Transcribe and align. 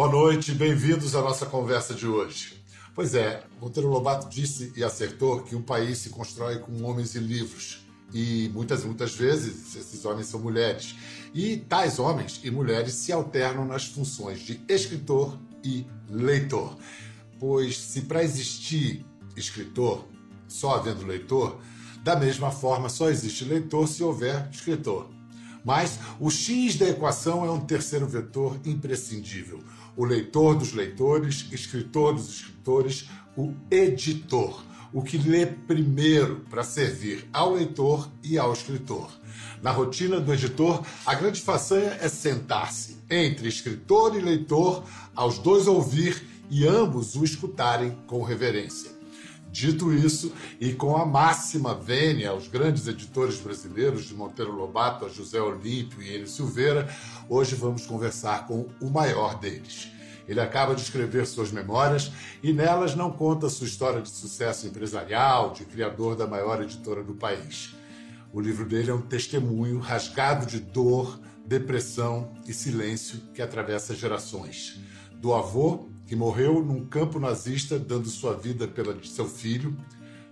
Boa 0.00 0.10
noite, 0.10 0.52
bem-vindos 0.52 1.14
à 1.14 1.20
nossa 1.20 1.44
conversa 1.44 1.92
de 1.92 2.06
hoje. 2.06 2.64
Pois 2.94 3.14
é, 3.14 3.44
Monteiro 3.60 3.90
Lobato 3.90 4.30
disse 4.30 4.72
e 4.74 4.82
acertou 4.82 5.42
que 5.42 5.54
um 5.54 5.60
país 5.60 5.98
se 5.98 6.08
constrói 6.08 6.58
com 6.58 6.84
homens 6.84 7.14
e 7.14 7.18
livros. 7.18 7.84
E 8.10 8.48
muitas, 8.54 8.82
muitas 8.82 9.14
vezes 9.14 9.76
esses 9.76 10.02
homens 10.06 10.28
são 10.28 10.40
mulheres. 10.40 10.96
E 11.34 11.58
tais 11.58 11.98
homens 11.98 12.40
e 12.42 12.50
mulheres 12.50 12.94
se 12.94 13.12
alternam 13.12 13.66
nas 13.66 13.84
funções 13.88 14.40
de 14.40 14.58
escritor 14.70 15.38
e 15.62 15.84
leitor. 16.08 16.78
Pois 17.38 17.76
se 17.76 18.00
para 18.00 18.24
existir 18.24 19.04
escritor, 19.36 20.06
só 20.48 20.76
havendo 20.76 21.04
leitor, 21.04 21.60
da 22.02 22.16
mesma 22.16 22.50
forma 22.50 22.88
só 22.88 23.10
existe 23.10 23.44
leitor 23.44 23.86
se 23.86 24.02
houver 24.02 24.48
escritor. 24.50 25.10
Mas 25.64 25.98
o 26.18 26.30
X 26.30 26.76
da 26.76 26.88
equação 26.88 27.44
é 27.44 27.50
um 27.50 27.60
terceiro 27.60 28.06
vetor 28.06 28.58
imprescindível. 28.64 29.62
O 29.96 30.04
leitor 30.04 30.56
dos 30.56 30.72
leitores, 30.72 31.46
escritor 31.52 32.14
dos 32.14 32.28
escritores, 32.28 33.08
o 33.36 33.54
editor. 33.70 34.64
O 34.92 35.02
que 35.02 35.16
lê 35.18 35.46
primeiro 35.46 36.44
para 36.50 36.64
servir 36.64 37.28
ao 37.32 37.54
leitor 37.54 38.10
e 38.24 38.38
ao 38.38 38.52
escritor. 38.52 39.10
Na 39.62 39.70
rotina 39.70 40.18
do 40.20 40.32
editor, 40.32 40.84
a 41.06 41.14
grande 41.14 41.40
façanha 41.40 41.96
é 42.00 42.08
sentar-se 42.08 42.96
entre 43.08 43.48
escritor 43.48 44.16
e 44.16 44.20
leitor, 44.20 44.84
aos 45.14 45.38
dois 45.38 45.66
ouvir 45.66 46.24
e 46.50 46.66
ambos 46.66 47.14
o 47.14 47.24
escutarem 47.24 47.96
com 48.06 48.22
reverência. 48.22 48.99
Dito 49.52 49.92
isso, 49.92 50.32
e 50.60 50.72
com 50.72 50.96
a 50.96 51.04
máxima 51.04 51.74
vênia 51.74 52.30
aos 52.30 52.46
grandes 52.46 52.86
editores 52.86 53.40
brasileiros, 53.40 54.04
de 54.04 54.14
Monteiro 54.14 54.52
Lobato 54.52 55.04
a 55.04 55.08
José 55.08 55.40
Olímpio 55.40 56.00
e 56.00 56.14
Enio 56.14 56.28
Silveira, 56.28 56.88
hoje 57.28 57.56
vamos 57.56 57.84
conversar 57.84 58.46
com 58.46 58.68
o 58.80 58.88
maior 58.88 59.40
deles. 59.40 59.88
Ele 60.28 60.40
acaba 60.40 60.76
de 60.76 60.82
escrever 60.82 61.26
suas 61.26 61.50
memórias 61.50 62.12
e 62.40 62.52
nelas 62.52 62.94
não 62.94 63.10
conta 63.10 63.48
sua 63.48 63.66
história 63.66 64.00
de 64.00 64.08
sucesso 64.08 64.68
empresarial, 64.68 65.52
de 65.52 65.64
criador 65.64 66.14
da 66.14 66.28
maior 66.28 66.62
editora 66.62 67.02
do 67.02 67.14
país. 67.14 67.74
O 68.32 68.40
livro 68.40 68.64
dele 68.64 68.92
é 68.92 68.94
um 68.94 69.02
testemunho 69.02 69.80
rasgado 69.80 70.46
de 70.46 70.60
dor, 70.60 71.18
depressão 71.44 72.30
e 72.46 72.54
silêncio 72.54 73.20
que 73.34 73.42
atravessa 73.42 73.96
gerações. 73.96 74.78
Do 75.14 75.34
avô 75.34 75.88
que 76.10 76.16
morreu 76.16 76.60
num 76.60 76.84
campo 76.84 77.20
nazista 77.20 77.78
dando 77.78 78.08
sua 78.08 78.34
vida 78.34 78.66
pela 78.66 78.92
de 78.92 79.08
seu 79.08 79.28
filho, 79.28 79.76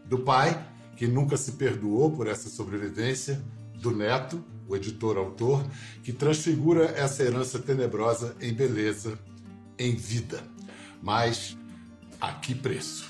do 0.06 0.18
pai, 0.18 0.66
que 0.96 1.06
nunca 1.06 1.36
se 1.36 1.52
perdoou 1.52 2.10
por 2.10 2.26
essa 2.26 2.48
sobrevivência, 2.48 3.40
do 3.74 3.92
neto, 3.92 4.44
o 4.66 4.74
editor-autor, 4.74 5.64
que 6.02 6.12
transfigura 6.12 6.86
essa 6.86 7.22
herança 7.22 7.60
tenebrosa 7.60 8.34
em 8.40 8.52
beleza, 8.52 9.16
em 9.78 9.94
vida. 9.94 10.42
Mas 11.00 11.56
a 12.20 12.32
que 12.32 12.56
preço? 12.56 13.08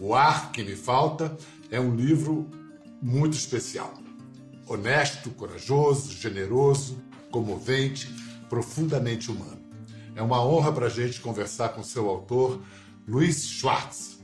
O 0.00 0.14
Ar 0.14 0.52
que 0.52 0.64
Me 0.64 0.74
Falta 0.74 1.36
é 1.70 1.78
um 1.78 1.94
livro 1.94 2.48
muito 3.02 3.34
especial. 3.34 3.92
Honesto, 4.66 5.28
corajoso, 5.32 6.12
generoso, 6.12 6.96
comovente, 7.30 8.10
profundamente 8.48 9.30
humano. 9.30 9.55
É 10.16 10.22
uma 10.22 10.42
honra 10.42 10.72
para 10.72 10.86
a 10.86 10.88
gente 10.88 11.20
conversar 11.20 11.68
com 11.68 11.82
seu 11.82 12.08
autor, 12.08 12.58
Luiz 13.06 13.46
Schwartz. 13.46 14.18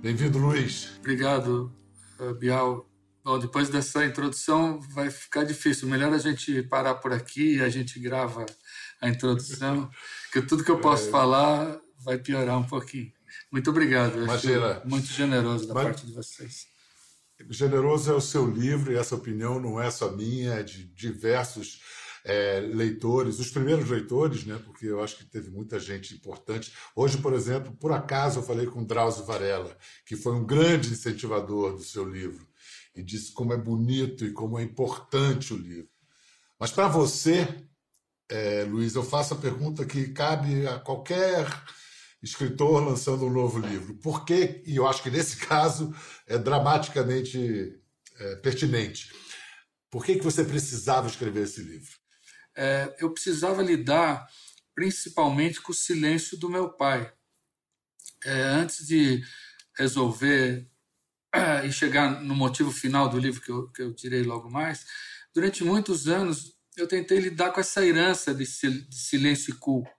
Bem-vindo, 0.00 0.38
Luiz. 0.38 0.96
Obrigado, 1.00 1.70
eh, 2.18 2.32
Bial. 2.32 2.88
Bom, 3.22 3.38
depois 3.38 3.68
dessa 3.68 4.06
introdução 4.06 4.80
vai 4.94 5.10
ficar 5.10 5.44
difícil. 5.44 5.86
Melhor 5.86 6.14
a 6.14 6.18
gente 6.18 6.62
parar 6.62 6.94
por 6.94 7.12
aqui 7.12 7.56
e 7.56 7.60
a 7.60 7.68
gente 7.68 8.00
grava 8.00 8.46
a 8.98 9.06
introdução, 9.10 9.90
que 10.32 10.40
tudo 10.40 10.64
que 10.64 10.70
eu 10.70 10.80
posso 10.80 11.08
é... 11.08 11.10
falar 11.10 11.78
vai 12.02 12.16
piorar 12.16 12.58
um 12.58 12.66
pouquinho. 12.66 13.12
Muito 13.52 13.68
obrigado. 13.68 14.16
Imagina. 14.22 14.80
Muito 14.86 15.08
generoso 15.08 15.68
da 15.68 15.74
Mas... 15.74 15.84
parte 15.84 16.06
de 16.06 16.14
vocês. 16.14 16.68
Generoso 17.50 18.10
é 18.10 18.14
o 18.14 18.20
seu 18.20 18.50
livro 18.50 18.90
e 18.90 18.96
essa 18.96 19.14
opinião 19.14 19.60
não 19.60 19.78
é 19.78 19.90
só 19.90 20.10
minha, 20.10 20.54
é 20.54 20.62
de 20.62 20.84
diversos 20.84 21.82
é, 22.28 22.58
leitores, 22.58 23.38
os 23.38 23.52
primeiros 23.52 23.88
leitores, 23.88 24.44
né, 24.44 24.60
porque 24.64 24.86
eu 24.86 25.00
acho 25.00 25.16
que 25.16 25.24
teve 25.24 25.48
muita 25.48 25.78
gente 25.78 26.12
importante. 26.12 26.72
Hoje, 26.94 27.18
por 27.18 27.32
exemplo, 27.32 27.72
por 27.76 27.92
acaso 27.92 28.40
eu 28.40 28.42
falei 28.42 28.66
com 28.66 28.84
Drauzio 28.84 29.24
Varela, 29.24 29.78
que 30.04 30.16
foi 30.16 30.32
um 30.32 30.44
grande 30.44 30.90
incentivador 30.90 31.76
do 31.76 31.84
seu 31.84 32.04
livro, 32.04 32.44
e 32.96 33.02
disse 33.02 33.32
como 33.32 33.52
é 33.52 33.56
bonito 33.56 34.24
e 34.24 34.32
como 34.32 34.58
é 34.58 34.64
importante 34.64 35.54
o 35.54 35.56
livro. 35.56 35.88
Mas 36.58 36.72
para 36.72 36.88
você, 36.88 37.46
é, 38.28 38.64
Luiz, 38.64 38.96
eu 38.96 39.04
faço 39.04 39.34
a 39.34 39.38
pergunta 39.38 39.86
que 39.86 40.08
cabe 40.08 40.66
a 40.66 40.80
qualquer 40.80 41.46
escritor 42.20 42.84
lançando 42.84 43.24
um 43.24 43.30
novo 43.30 43.60
livro. 43.60 43.94
Por 43.98 44.24
que, 44.24 44.64
e 44.66 44.74
eu 44.74 44.88
acho 44.88 45.00
que 45.00 45.10
nesse 45.10 45.36
caso 45.46 45.94
é 46.26 46.36
dramaticamente 46.36 47.80
é, 48.18 48.36
pertinente, 48.36 49.12
por 49.88 50.04
que, 50.04 50.16
que 50.16 50.24
você 50.24 50.42
precisava 50.42 51.06
escrever 51.06 51.44
esse 51.44 51.62
livro? 51.62 52.05
É, 52.56 52.96
eu 52.98 53.12
precisava 53.12 53.62
lidar 53.62 54.26
principalmente 54.74 55.60
com 55.60 55.72
o 55.72 55.74
silêncio 55.74 56.36
do 56.38 56.48
meu 56.48 56.70
pai. 56.70 57.12
É, 58.24 58.42
antes 58.42 58.86
de 58.86 59.22
resolver 59.76 60.68
e 61.64 61.70
chegar 61.70 62.22
no 62.22 62.34
motivo 62.34 62.72
final 62.72 63.08
do 63.08 63.18
livro 63.18 63.42
que 63.42 63.50
eu, 63.50 63.68
que 63.70 63.82
eu 63.82 63.94
tirei 63.94 64.22
logo 64.22 64.50
mais, 64.50 64.86
durante 65.34 65.62
muitos 65.62 66.08
anos 66.08 66.56
eu 66.76 66.86
tentei 66.86 67.18
lidar 67.18 67.52
com 67.52 67.60
essa 67.60 67.84
herança 67.84 68.34
de, 68.34 68.44
de 68.44 68.94
silêncio 68.94 69.52
e 69.52 69.58
culpa. 69.58 69.90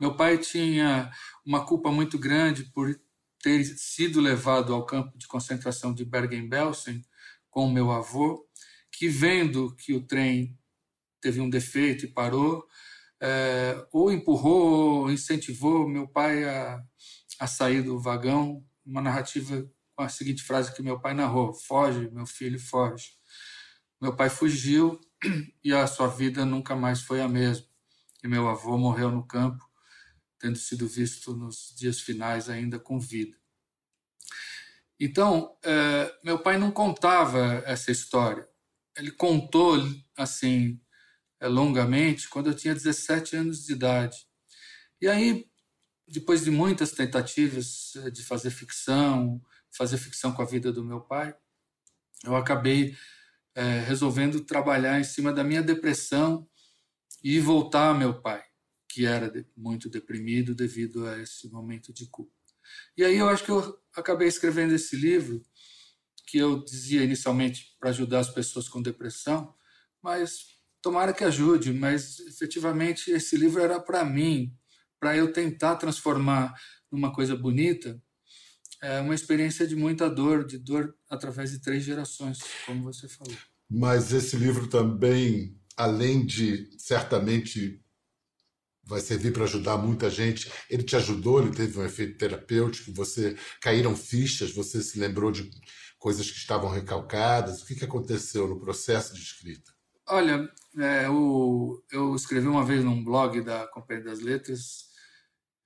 Meu 0.00 0.16
pai 0.16 0.38
tinha 0.38 1.10
uma 1.44 1.64
culpa 1.64 1.90
muito 1.90 2.18
grande 2.18 2.64
por 2.64 2.98
ter 3.40 3.64
sido 3.64 4.20
levado 4.20 4.74
ao 4.74 4.84
campo 4.84 5.16
de 5.16 5.26
concentração 5.26 5.94
de 5.94 6.04
Bergen-Belsen 6.04 7.02
com 7.48 7.70
meu 7.70 7.90
avô, 7.90 8.46
que 8.90 9.08
vendo 9.08 9.74
que 9.76 9.94
o 9.94 10.04
trem 10.04 10.58
teve 11.20 11.40
um 11.40 11.50
defeito 11.50 12.04
e 12.04 12.12
parou, 12.12 12.66
é, 13.20 13.86
ou 13.92 14.12
empurrou, 14.12 15.02
ou 15.02 15.10
incentivou 15.10 15.88
meu 15.88 16.06
pai 16.06 16.44
a, 16.44 16.82
a 17.40 17.46
sair 17.46 17.82
do 17.82 17.98
vagão, 17.98 18.64
uma 18.84 19.00
narrativa 19.00 19.68
com 19.94 20.02
a 20.02 20.08
seguinte 20.08 20.42
frase 20.42 20.74
que 20.74 20.82
meu 20.82 21.00
pai 21.00 21.14
narrou: 21.14 21.54
Foge, 21.54 22.10
meu 22.10 22.26
filho, 22.26 22.60
foge. 22.60 23.10
Meu 24.00 24.14
pai 24.14 24.28
fugiu 24.28 25.00
e 25.64 25.72
a 25.72 25.86
sua 25.86 26.06
vida 26.06 26.44
nunca 26.44 26.76
mais 26.76 27.00
foi 27.00 27.20
a 27.20 27.28
mesma. 27.28 27.66
E 28.22 28.28
meu 28.28 28.48
avô 28.48 28.76
morreu 28.76 29.10
no 29.10 29.26
campo, 29.26 29.64
tendo 30.38 30.56
sido 30.56 30.86
visto 30.86 31.34
nos 31.34 31.74
dias 31.76 32.00
finais 32.00 32.48
ainda 32.48 32.78
com 32.78 33.00
vida. 33.00 33.36
Então, 34.98 35.56
é, 35.62 36.14
meu 36.24 36.38
pai 36.38 36.58
não 36.58 36.70
contava 36.70 37.62
essa 37.66 37.90
história. 37.90 38.48
Ele 38.96 39.10
contou, 39.10 39.76
assim, 40.16 40.80
longamente 41.42 42.28
quando 42.28 42.48
eu 42.48 42.54
tinha 42.54 42.74
17 42.74 43.36
anos 43.36 43.64
de 43.64 43.72
idade. 43.72 44.16
E 45.00 45.08
aí, 45.08 45.46
depois 46.08 46.44
de 46.44 46.50
muitas 46.50 46.92
tentativas 46.92 47.94
é, 47.96 48.10
de 48.10 48.22
fazer 48.22 48.50
ficção, 48.50 49.40
fazer 49.76 49.98
ficção 49.98 50.32
com 50.32 50.42
a 50.42 50.46
vida 50.46 50.72
do 50.72 50.84
meu 50.84 51.00
pai, 51.00 51.34
eu 52.24 52.34
acabei 52.34 52.96
é, 53.54 53.80
resolvendo 53.80 54.40
trabalhar 54.40 55.00
em 55.00 55.04
cima 55.04 55.32
da 55.32 55.44
minha 55.44 55.62
depressão 55.62 56.48
e 57.22 57.40
voltar 57.40 57.90
a 57.90 57.94
meu 57.94 58.20
pai, 58.20 58.42
que 58.88 59.04
era 59.04 59.32
muito 59.56 59.90
deprimido 59.90 60.54
devido 60.54 61.06
a 61.06 61.18
esse 61.20 61.48
momento 61.48 61.92
de 61.92 62.06
culpa. 62.06 62.32
E 62.96 63.04
aí 63.04 63.16
eu 63.16 63.28
acho 63.28 63.44
que 63.44 63.50
eu 63.50 63.78
acabei 63.94 64.28
escrevendo 64.28 64.74
esse 64.74 64.96
livro, 64.96 65.44
que 66.26 66.38
eu 66.38 66.64
dizia 66.64 67.04
inicialmente 67.04 67.76
para 67.78 67.90
ajudar 67.90 68.20
as 68.20 68.30
pessoas 68.30 68.68
com 68.68 68.82
depressão, 68.82 69.54
mas 70.02 70.55
tomara 70.86 71.12
que 71.12 71.24
ajude, 71.24 71.72
mas 71.72 72.20
efetivamente 72.20 73.10
esse 73.10 73.36
livro 73.36 73.60
era 73.60 73.80
para 73.80 74.04
mim, 74.04 74.54
para 75.00 75.16
eu 75.16 75.32
tentar 75.32 75.74
transformar 75.74 76.54
numa 76.92 77.12
coisa 77.12 77.34
bonita, 77.34 78.00
é 78.80 79.00
uma 79.00 79.12
experiência 79.12 79.66
de 79.66 79.74
muita 79.74 80.08
dor, 80.08 80.46
de 80.46 80.58
dor 80.58 80.94
através 81.10 81.50
de 81.50 81.60
três 81.60 81.82
gerações, 81.82 82.38
como 82.64 82.84
você 82.84 83.08
falou. 83.08 83.34
Mas 83.68 84.12
esse 84.12 84.36
livro 84.36 84.68
também, 84.68 85.60
além 85.76 86.24
de 86.24 86.70
certamente 86.78 87.82
vai 88.84 89.00
servir 89.00 89.32
para 89.32 89.42
ajudar 89.42 89.76
muita 89.76 90.08
gente. 90.08 90.48
Ele 90.70 90.84
te 90.84 90.94
ajudou, 90.94 91.42
ele 91.42 91.50
teve 91.50 91.80
um 91.80 91.84
efeito 91.84 92.16
terapêutico, 92.16 92.92
você 92.92 93.36
caíram 93.60 93.96
fichas, 93.96 94.52
você 94.52 94.80
se 94.80 95.00
lembrou 95.00 95.32
de 95.32 95.50
coisas 95.98 96.30
que 96.30 96.38
estavam 96.38 96.70
recalcadas. 96.70 97.60
O 97.60 97.66
que, 97.66 97.74
que 97.74 97.84
aconteceu 97.84 98.46
no 98.46 98.60
processo 98.60 99.12
de 99.14 99.20
escrita? 99.20 99.75
Olha, 100.08 100.48
é, 100.78 101.06
eu, 101.06 101.84
eu 101.90 102.14
escrevi 102.14 102.46
uma 102.46 102.64
vez 102.64 102.84
num 102.84 103.02
blog 103.02 103.40
da 103.40 103.66
Companhia 103.66 104.04
das 104.04 104.20
Letras 104.20 104.86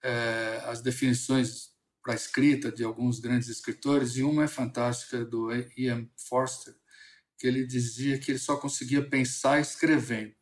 é, 0.03 0.63
as 0.67 0.81
definições 0.81 1.71
para 2.03 2.15
escrita 2.15 2.73
de 2.73 2.83
alguns 2.83 3.21
grandes 3.21 3.49
escritores, 3.49 4.17
e 4.17 4.23
uma 4.23 4.45
é 4.45 4.49
fantástica, 4.49 5.25
do 5.25 5.51
Ian 5.77 6.09
Forster, 6.17 6.75
que 7.39 7.47
ele 7.47 7.67
dizia 7.67 8.19
que 8.19 8.31
ele 8.31 8.39
só 8.39 8.57
conseguia 8.57 9.07
pensar 9.07 9.61
escrevendo. 9.61 10.35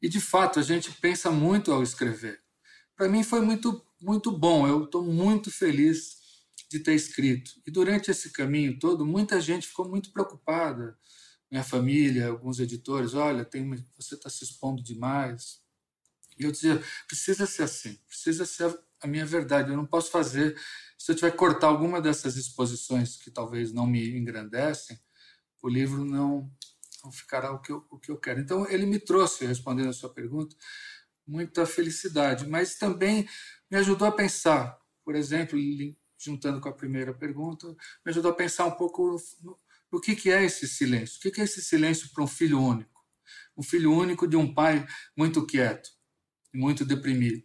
E, 0.00 0.08
de 0.08 0.20
fato, 0.20 0.58
a 0.58 0.62
gente 0.62 0.90
pensa 0.92 1.30
muito 1.30 1.70
ao 1.72 1.82
escrever. 1.82 2.40
para 2.96 3.08
mim 3.08 3.22
foi 3.22 3.40
muito, 3.40 3.84
muito 4.00 4.30
bom. 4.30 4.66
Eu 4.66 4.84
estou 4.84 5.04
muito 5.04 5.50
feliz 5.50 6.16
de 6.70 6.78
ter 6.78 6.94
escrito. 6.94 7.52
E 7.66 7.70
durante 7.70 8.10
esse 8.10 8.30
caminho 8.30 8.78
todo, 8.78 9.04
muita 9.04 9.40
gente 9.40 9.68
ficou 9.68 9.88
muito 9.88 10.12
preocupada. 10.12 10.98
Minha 11.52 11.62
família, 11.62 12.28
alguns 12.28 12.58
editores, 12.60 13.12
olha, 13.12 13.44
tem, 13.44 13.68
você 13.94 14.14
está 14.14 14.30
se 14.30 14.42
expondo 14.42 14.82
demais. 14.82 15.60
E 16.38 16.44
eu 16.44 16.50
dizia, 16.50 16.82
precisa 17.06 17.44
ser 17.44 17.64
assim, 17.64 17.94
precisa 18.08 18.46
ser 18.46 18.74
a 19.02 19.06
minha 19.06 19.26
verdade. 19.26 19.70
Eu 19.70 19.76
não 19.76 19.84
posso 19.84 20.10
fazer. 20.10 20.58
Se 20.96 21.12
eu 21.12 21.14
tiver 21.14 21.30
que 21.30 21.36
cortar 21.36 21.66
alguma 21.66 22.00
dessas 22.00 22.36
exposições 22.38 23.18
que 23.18 23.30
talvez 23.30 23.70
não 23.70 23.86
me 23.86 24.16
engrandecem, 24.16 24.98
o 25.62 25.68
livro 25.68 26.06
não, 26.06 26.50
não 27.04 27.12
ficará 27.12 27.52
o 27.52 27.60
que, 27.60 27.70
eu, 27.70 27.86
o 27.90 27.98
que 27.98 28.10
eu 28.10 28.16
quero. 28.16 28.40
Então, 28.40 28.66
ele 28.70 28.86
me 28.86 28.98
trouxe, 28.98 29.44
respondendo 29.44 29.90
a 29.90 29.92
sua 29.92 30.08
pergunta, 30.08 30.56
muita 31.26 31.66
felicidade, 31.66 32.48
mas 32.48 32.76
também 32.76 33.28
me 33.70 33.76
ajudou 33.76 34.08
a 34.08 34.12
pensar. 34.12 34.80
Por 35.04 35.14
exemplo, 35.14 35.58
juntando 36.18 36.62
com 36.62 36.68
a 36.70 36.74
primeira 36.74 37.12
pergunta, 37.12 37.66
me 37.68 38.10
ajudou 38.10 38.30
a 38.30 38.34
pensar 38.34 38.64
um 38.64 38.70
pouco 38.70 39.18
no, 39.42 39.58
no 39.92 40.00
que, 40.00 40.16
que 40.16 40.30
é 40.30 40.44
esse 40.44 40.66
silêncio. 40.66 41.18
O 41.18 41.20
que, 41.20 41.30
que 41.30 41.40
é 41.40 41.44
esse 41.44 41.62
silêncio 41.62 42.08
para 42.12 42.24
um 42.24 42.26
filho 42.26 42.60
único? 42.60 42.90
Um 43.56 43.62
filho 43.62 43.92
único 43.92 44.26
de 44.26 44.36
um 44.36 44.52
pai 44.52 44.86
muito 45.16 45.44
quieto, 45.46 45.90
muito 46.54 46.84
deprimido. 46.84 47.42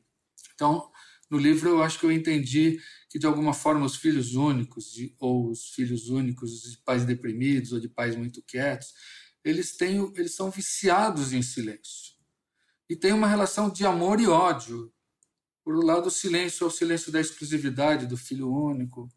Então, 0.55 0.89
no 1.29 1.37
livro 1.37 1.69
eu 1.69 1.83
acho 1.83 1.99
que 1.99 2.05
eu 2.05 2.11
entendi 2.11 2.79
que 3.09 3.19
de 3.19 3.25
alguma 3.27 3.53
forma 3.53 3.85
os 3.85 3.95
filhos 3.95 4.33
únicos 4.35 4.93
ou 5.19 5.49
os 5.51 5.69
filhos 5.71 6.09
únicos 6.09 6.61
de 6.61 6.77
pais 6.77 7.05
deprimidos 7.05 7.73
ou 7.73 7.79
de 7.79 7.89
pais 7.89 8.15
muito 8.15 8.41
quietos, 8.41 8.93
eles 9.43 9.75
têm 9.75 10.11
eles 10.15 10.33
são 10.33 10.49
viciados 10.49 11.33
em 11.33 11.41
silêncio. 11.41 12.15
E 12.89 12.95
tem 12.95 13.11
uma 13.11 13.27
relação 13.27 13.69
de 13.69 13.85
amor 13.85 14.21
e 14.21 14.27
ódio 14.27 14.93
por 15.67 15.75
um 15.75 15.85
lado, 15.85 16.07
o 16.07 16.09
silêncio 16.09 16.63
é 16.63 16.67
o 16.67 16.71
silêncio 16.71 17.11
da 17.11 17.19
exclusividade 17.19 18.05
do 18.05 18.15
filho 18.15 18.49
único. 18.49 19.09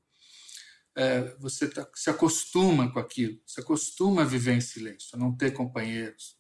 É, 0.96 1.34
você 1.38 1.68
tá, 1.68 1.88
se 1.94 2.10
acostuma 2.10 2.92
com 2.92 2.98
aquilo, 2.98 3.40
se 3.46 3.60
acostuma 3.60 4.22
a 4.22 4.24
viver 4.24 4.54
em 4.54 4.60
silêncio, 4.60 5.10
a 5.14 5.16
não 5.16 5.36
ter 5.36 5.52
companheiros. 5.52 6.36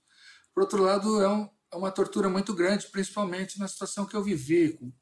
Por 0.52 0.62
outro 0.62 0.82
lado, 0.82 1.22
é, 1.22 1.28
um, 1.28 1.48
é 1.72 1.76
uma 1.76 1.90
tortura 1.90 2.28
muito 2.28 2.52
grande, 2.52 2.88
principalmente 2.88 3.58
na 3.58 3.68
situação 3.68 4.06
que 4.06 4.16
eu 4.16 4.22
vivi, 4.22 4.72
com 4.72 4.92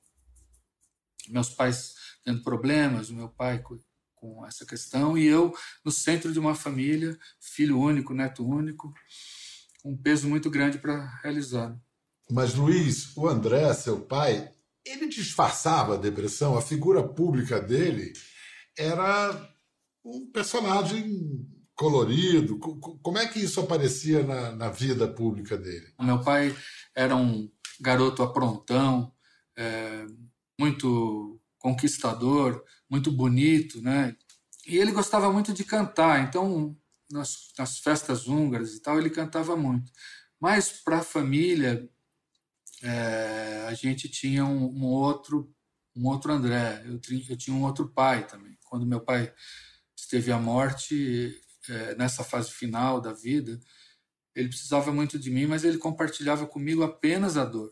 meus 1.28 1.48
pais 1.50 1.94
tendo 2.24 2.42
problemas, 2.42 3.08
o 3.08 3.14
meu 3.14 3.28
pai 3.28 3.60
com, 3.60 3.78
com 4.14 4.46
essa 4.46 4.66
questão, 4.66 5.16
e 5.16 5.26
eu 5.26 5.54
no 5.84 5.90
centro 5.90 6.32
de 6.32 6.38
uma 6.38 6.54
família, 6.54 7.18
filho 7.40 7.80
único, 7.80 8.12
neto 8.12 8.46
único, 8.46 8.92
um 9.84 9.96
peso 9.96 10.28
muito 10.28 10.50
grande 10.50 10.78
para 10.78 11.06
realizar. 11.22 11.74
Mas, 12.30 12.54
Luiz, 12.54 13.16
o 13.16 13.26
André, 13.26 13.72
seu 13.72 14.00
pai, 14.02 14.52
ele 14.84 15.08
disfarçava 15.08 15.94
a 15.94 15.98
depressão, 15.98 16.56
a 16.56 16.62
figura 16.62 17.02
pública 17.02 17.60
dele 17.60 18.12
era 18.78 19.52
um 20.04 20.30
personagem 20.30 21.46
colorido. 21.74 22.58
Como 22.58 23.18
é 23.18 23.26
que 23.26 23.40
isso 23.40 23.60
aparecia 23.60 24.22
na, 24.22 24.52
na 24.52 24.70
vida 24.70 25.06
pública 25.06 25.56
dele? 25.56 25.92
Meu 26.00 26.20
pai 26.22 26.56
era 26.94 27.14
um 27.14 27.50
garoto 27.80 28.22
aprontão, 28.22 29.12
é, 29.56 30.06
muito 30.58 31.40
conquistador, 31.58 32.64
muito 32.88 33.12
bonito, 33.12 33.82
né? 33.82 34.16
E 34.66 34.76
ele 34.76 34.92
gostava 34.92 35.32
muito 35.32 35.52
de 35.52 35.64
cantar, 35.64 36.22
então 36.22 36.76
nas, 37.10 37.52
nas 37.58 37.78
festas 37.78 38.26
húngaras 38.26 38.74
e 38.74 38.80
tal 38.80 38.98
ele 38.98 39.10
cantava 39.10 39.56
muito. 39.56 39.90
Mas 40.40 40.70
para 40.70 40.98
a 40.98 41.04
família 41.04 41.88
é, 42.82 43.66
a 43.68 43.74
gente 43.74 44.08
tinha 44.08 44.44
um, 44.44 44.66
um, 44.66 44.84
outro 44.84 45.52
um 45.96 46.06
outro 46.06 46.32
André. 46.32 46.82
Eu, 46.84 47.00
eu, 47.28 47.36
tinha 47.36 47.56
um 47.56 47.64
outro 47.64 47.88
pai 47.88 48.26
também. 48.26 48.57
Quando 48.68 48.86
meu 48.86 49.00
pai 49.00 49.32
esteve 49.96 50.30
à 50.32 50.38
morte, 50.38 51.40
é, 51.68 51.94
nessa 51.96 52.22
fase 52.24 52.50
final 52.50 53.00
da 53.00 53.12
vida, 53.12 53.58
ele 54.34 54.48
precisava 54.48 54.92
muito 54.92 55.18
de 55.18 55.30
mim, 55.30 55.46
mas 55.46 55.64
ele 55.64 55.78
compartilhava 55.78 56.46
comigo 56.46 56.82
apenas 56.82 57.36
a 57.36 57.44
dor. 57.44 57.70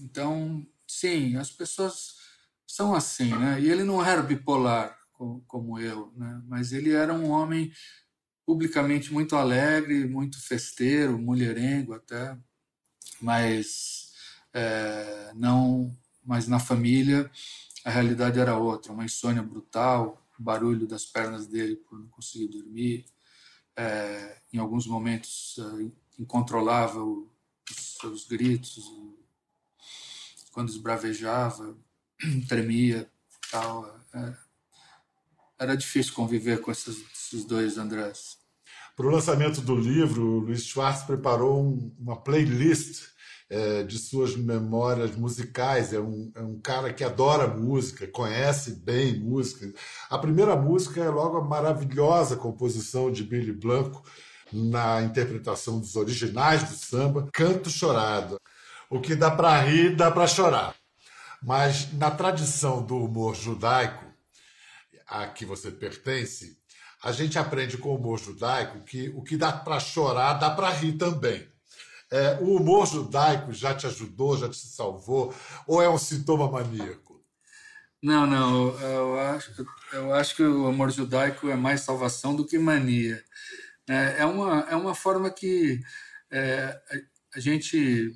Então, 0.00 0.66
sim, 0.86 1.36
as 1.36 1.50
pessoas 1.50 2.16
são 2.66 2.94
assim, 2.94 3.30
né? 3.34 3.60
E 3.60 3.70
ele 3.70 3.84
não 3.84 4.04
era 4.04 4.22
bipolar 4.22 4.98
como, 5.12 5.42
como 5.46 5.78
eu, 5.78 6.12
né? 6.16 6.42
Mas 6.46 6.72
ele 6.72 6.92
era 6.92 7.12
um 7.12 7.30
homem 7.30 7.72
publicamente 8.44 9.12
muito 9.12 9.36
alegre, 9.36 10.06
muito 10.06 10.40
festeiro, 10.40 11.18
mulherengo 11.18 11.94
até 11.94 12.36
mas 13.22 14.12
é, 14.52 15.32
não, 15.34 15.96
mas 16.24 16.48
na 16.48 16.58
família 16.58 17.30
a 17.84 17.90
realidade 17.90 18.38
era 18.38 18.56
outra, 18.56 18.92
uma 18.92 19.04
insônia 19.04 19.42
brutal, 19.42 20.22
barulho 20.38 20.86
das 20.86 21.06
pernas 21.06 21.46
dele 21.46 21.76
por 21.76 21.98
não 21.98 22.08
conseguir 22.08 22.48
dormir, 22.48 23.06
é, 23.76 24.38
em 24.52 24.58
alguns 24.58 24.86
momentos 24.86 25.56
é, 25.58 26.20
incontrolável 26.20 27.30
os 27.70 27.96
seus 28.00 28.26
gritos, 28.26 28.80
quando 30.52 30.68
esbravejava, 30.68 31.76
tremia, 32.48 33.10
tal. 33.50 33.86
É, 34.12 34.36
era 35.58 35.76
difícil 35.76 36.12
conviver 36.12 36.60
com 36.60 36.70
esses, 36.70 37.04
esses 37.12 37.44
dois 37.44 37.78
Andrés. 37.78 38.36
Para 38.96 39.06
o 39.06 39.10
lançamento 39.10 39.60
do 39.60 39.74
livro, 39.74 40.22
o 40.22 40.38
Luiz 40.40 40.64
Schwartz 40.66 41.04
preparou 41.04 41.62
um, 41.62 41.94
uma 41.98 42.20
playlist 42.20 43.12
é, 43.52 43.82
de 43.82 43.98
suas 43.98 44.34
memórias 44.34 45.14
musicais. 45.14 45.92
É 45.92 46.00
um, 46.00 46.32
é 46.34 46.40
um 46.40 46.58
cara 46.58 46.90
que 46.90 47.04
adora 47.04 47.46
música, 47.46 48.06
conhece 48.06 48.76
bem 48.76 49.20
música. 49.20 49.70
A 50.08 50.16
primeira 50.16 50.56
música 50.56 51.02
é 51.02 51.10
logo 51.10 51.36
a 51.36 51.44
maravilhosa 51.44 52.34
composição 52.34 53.12
de 53.12 53.22
Billy 53.22 53.52
Blanco, 53.52 54.02
na 54.50 55.02
interpretação 55.02 55.78
dos 55.78 55.96
originais 55.96 56.64
do 56.64 56.74
samba, 56.74 57.28
Canto 57.30 57.68
Chorado. 57.68 58.40
O 58.88 59.00
que 59.00 59.14
dá 59.14 59.30
para 59.30 59.60
rir, 59.60 59.96
dá 59.96 60.10
para 60.10 60.26
chorar. 60.26 60.74
Mas 61.42 61.92
na 61.92 62.10
tradição 62.10 62.82
do 62.82 62.96
humor 62.96 63.34
judaico, 63.34 64.04
a 65.06 65.26
que 65.26 65.44
você 65.44 65.70
pertence, 65.70 66.56
a 67.04 67.12
gente 67.12 67.38
aprende 67.38 67.76
com 67.76 67.90
o 67.90 67.96
humor 67.96 68.18
judaico 68.18 68.82
que 68.84 69.10
o 69.10 69.22
que 69.22 69.36
dá 69.36 69.52
para 69.52 69.78
chorar, 69.78 70.34
dá 70.34 70.50
para 70.50 70.70
rir 70.70 70.92
também. 70.92 71.51
É, 72.12 72.36
o 72.42 72.56
humor 72.56 72.86
judaico 72.86 73.54
já 73.54 73.74
te 73.74 73.86
ajudou, 73.86 74.36
já 74.36 74.46
te 74.46 74.58
salvou, 74.58 75.34
ou 75.66 75.80
é 75.80 75.88
um 75.88 75.96
sintoma 75.96 76.46
maníaco? 76.46 77.24
Não, 78.02 78.26
não. 78.26 78.78
Eu 78.80 79.18
acho, 79.18 79.66
eu 79.94 80.12
acho 80.12 80.36
que 80.36 80.42
o 80.42 80.66
amor 80.66 80.90
judaico 80.90 81.48
é 81.48 81.56
mais 81.56 81.80
salvação 81.80 82.36
do 82.36 82.44
que 82.44 82.58
mania. 82.58 83.24
É, 83.88 84.16
é 84.18 84.26
uma, 84.26 84.60
é 84.68 84.76
uma 84.76 84.94
forma 84.94 85.30
que 85.30 85.80
é, 86.30 86.78
a 87.34 87.40
gente 87.40 88.12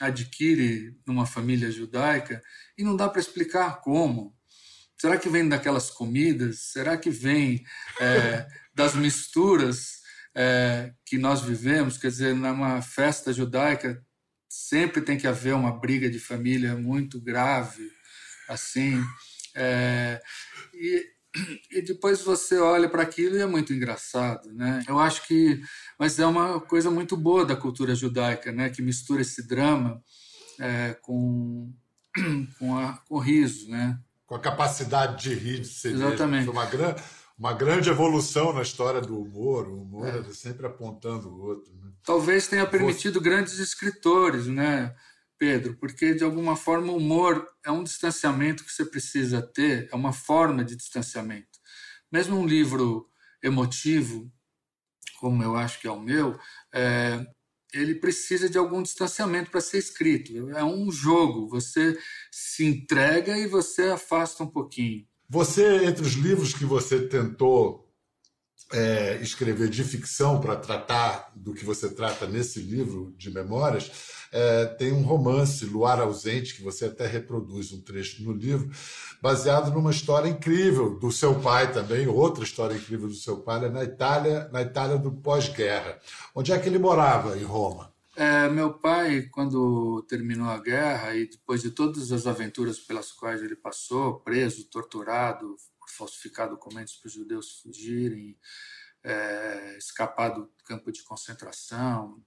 adquire 0.00 0.96
numa 1.06 1.26
família 1.26 1.70
judaica 1.70 2.42
e 2.78 2.82
não 2.82 2.96
dá 2.96 3.06
para 3.06 3.20
explicar 3.20 3.82
como. 3.82 4.34
Será 4.96 5.18
que 5.18 5.28
vem 5.28 5.46
daquelas 5.46 5.90
comidas? 5.90 6.60
Será 6.60 6.96
que 6.96 7.10
vem 7.10 7.66
é, 8.00 8.46
das 8.74 8.94
misturas 8.94 10.05
é, 10.36 10.92
que 11.06 11.16
nós 11.16 11.40
vivemos? 11.40 11.96
Quer 11.96 12.08
dizer, 12.08 12.34
numa 12.34 12.82
festa 12.82 13.32
judaica 13.32 14.04
sempre 14.48 15.00
tem 15.00 15.16
que 15.16 15.26
haver 15.26 15.54
uma 15.54 15.72
briga 15.72 16.10
de 16.10 16.20
família 16.20 16.76
muito 16.76 17.18
grave, 17.20 17.90
assim. 18.48 19.02
É, 19.54 20.20
e, 20.74 21.06
e 21.70 21.82
depois 21.82 22.20
você 22.20 22.58
olha 22.58 22.88
para 22.88 23.02
aquilo 23.02 23.36
e 23.36 23.40
é 23.40 23.46
muito 23.46 23.72
engraçado, 23.72 24.52
né? 24.52 24.84
Eu 24.86 24.98
acho 24.98 25.26
que, 25.26 25.60
mas 25.98 26.18
é 26.18 26.26
uma 26.26 26.60
coisa 26.60 26.90
muito 26.90 27.16
boa 27.16 27.44
da 27.44 27.56
cultura 27.56 27.94
judaica, 27.94 28.52
né? 28.52 28.68
Que 28.68 28.82
mistura 28.82 29.22
esse 29.22 29.46
drama 29.46 30.02
é, 30.60 30.94
com 31.00 31.72
com, 32.58 32.76
a, 32.78 32.94
com 33.08 33.18
riso, 33.18 33.70
né? 33.70 33.98
com 34.26 34.34
a 34.34 34.40
capacidade 34.40 35.22
de 35.22 35.34
rir 35.34 35.60
de 35.60 35.68
ser 35.68 35.92
Exatamente. 35.92 36.46
Foi 36.46 36.52
uma, 36.52 36.66
gran, 36.66 36.94
uma 37.38 37.52
grande 37.52 37.90
evolução 37.90 38.52
na 38.52 38.62
história 38.62 39.00
do 39.00 39.20
humor. 39.20 39.68
O 39.68 39.82
humor 39.82 40.06
é. 40.06 40.32
sempre 40.32 40.66
apontando 40.66 41.28
o 41.28 41.42
outro. 41.42 41.72
Né? 41.74 41.92
Talvez 42.02 42.48
tenha 42.48 42.66
permitido 42.66 43.20
grandes 43.20 43.58
escritores, 43.58 44.46
né, 44.46 44.94
Pedro? 45.38 45.76
Porque, 45.76 46.14
de 46.14 46.24
alguma 46.24 46.56
forma, 46.56 46.92
o 46.92 46.96
humor 46.96 47.46
é 47.64 47.70
um 47.70 47.84
distanciamento 47.84 48.64
que 48.64 48.72
você 48.72 48.84
precisa 48.84 49.42
ter, 49.42 49.88
é 49.92 49.96
uma 49.96 50.12
forma 50.12 50.64
de 50.64 50.76
distanciamento. 50.76 51.58
Mesmo 52.10 52.38
um 52.38 52.46
livro 52.46 53.08
emotivo, 53.42 54.32
como 55.20 55.42
eu 55.42 55.56
acho 55.56 55.80
que 55.80 55.86
é 55.86 55.90
o 55.90 56.00
meu, 56.00 56.38
é, 56.72 57.26
ele 57.74 57.94
precisa 57.94 58.48
de 58.48 58.56
algum 58.56 58.82
distanciamento 58.82 59.50
para 59.50 59.60
ser 59.60 59.78
escrito. 59.78 60.50
É 60.50 60.64
um 60.64 60.90
jogo, 60.90 61.48
você 61.48 61.98
se 62.30 62.64
entrega 62.64 63.36
e 63.36 63.46
você 63.46 63.88
afasta 63.88 64.42
um 64.42 64.46
pouquinho. 64.46 65.06
Você, 65.28 65.86
entre 65.86 66.02
os 66.02 66.12
livros 66.12 66.52
que 66.54 66.64
você 66.64 67.00
tentou 67.08 67.86
é, 68.72 69.16
escrever 69.20 69.68
de 69.68 69.84
ficção 69.84 70.40
para 70.40 70.56
tratar 70.56 71.32
do 71.34 71.54
que 71.54 71.64
você 71.64 71.88
trata 71.88 72.26
nesse 72.26 72.60
livro 72.60 73.14
de 73.16 73.30
memórias, 73.30 73.90
é, 74.32 74.66
tem 74.66 74.92
um 74.92 75.02
romance, 75.02 75.64
Luar 75.64 76.00
Ausente, 76.00 76.54
que 76.54 76.62
você 76.62 76.86
até 76.86 77.06
reproduz 77.06 77.72
um 77.72 77.80
trecho 77.80 78.22
no 78.22 78.32
livro, 78.32 78.70
baseado 79.22 79.72
numa 79.72 79.90
história 79.90 80.28
incrível 80.28 80.98
do 80.98 81.10
seu 81.12 81.36
pai 81.40 81.72
também, 81.72 82.06
outra 82.06 82.44
história 82.44 82.74
incrível 82.74 83.08
do 83.08 83.14
seu 83.14 83.38
pai, 83.38 83.68
na 83.68 83.84
Itália, 83.84 84.48
na 84.52 84.62
Itália 84.62 84.98
do 84.98 85.12
pós-guerra. 85.12 85.98
Onde 86.34 86.52
é 86.52 86.58
que 86.58 86.68
ele 86.68 86.78
morava 86.78 87.38
em 87.38 87.44
Roma? 87.44 87.95
É, 88.18 88.48
meu 88.48 88.72
pai, 88.72 89.28
quando 89.30 90.02
terminou 90.08 90.48
a 90.48 90.58
guerra 90.58 91.14
e 91.14 91.28
depois 91.28 91.60
de 91.60 91.70
todas 91.70 92.12
as 92.12 92.26
aventuras 92.26 92.78
pelas 92.80 93.12
quais 93.12 93.42
ele 93.42 93.54
passou, 93.54 94.20
preso, 94.20 94.70
torturado, 94.70 95.54
falsificar 95.98 96.48
documentos 96.48 96.96
para 96.96 97.08
os 97.08 97.12
judeus 97.12 97.60
fugirem, 97.60 98.38
é, 99.04 99.76
escapar 99.76 100.30
do 100.30 100.50
campo 100.64 100.90
de 100.90 101.02
concentração, 101.02 102.24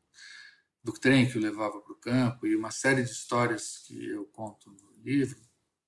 do 0.83 0.93
trem 0.93 1.27
que 1.27 1.39
o 1.39 1.41
levava 1.41 1.81
para 1.81 1.93
o 1.93 1.99
campo 1.99 2.45
e 2.45 2.55
uma 2.55 2.69
série 2.69 3.01
de 3.01 3.09
histórias 3.09 3.79
que 3.79 4.09
eu 4.09 4.25
conto 4.25 4.69
no 4.69 4.93
livro. 5.03 5.41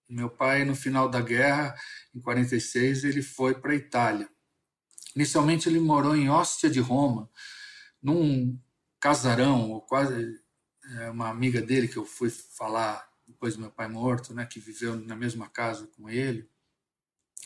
Meu 0.09 0.31
pai, 0.31 0.65
no 0.65 0.75
final 0.75 1.07
da 1.09 1.21
guerra, 1.21 1.75
em 2.11 2.19
46, 2.19 3.03
ele 3.03 3.21
foi 3.21 3.53
para 3.53 3.71
a 3.71 3.75
Itália. 3.75 4.27
Inicialmente, 5.15 5.69
ele 5.69 5.79
morou 5.79 6.15
em 6.15 6.27
Ostia 6.27 6.71
de 6.71 6.79
Roma, 6.79 7.29
num 8.01 8.59
casarão, 9.01 9.71
ou 9.71 9.81
quase 9.81 10.39
é, 10.99 11.09
uma 11.09 11.27
amiga 11.27 11.61
dele 11.61 11.87
que 11.87 11.97
eu 11.97 12.05
fui 12.05 12.29
falar 12.29 13.09
depois 13.27 13.55
do 13.55 13.61
meu 13.61 13.71
pai 13.71 13.87
morto, 13.87 14.33
né, 14.33 14.45
que 14.45 14.59
viveu 14.59 14.95
na 14.95 15.15
mesma 15.15 15.49
casa 15.49 15.87
com 15.97 16.09
ele, 16.09 16.49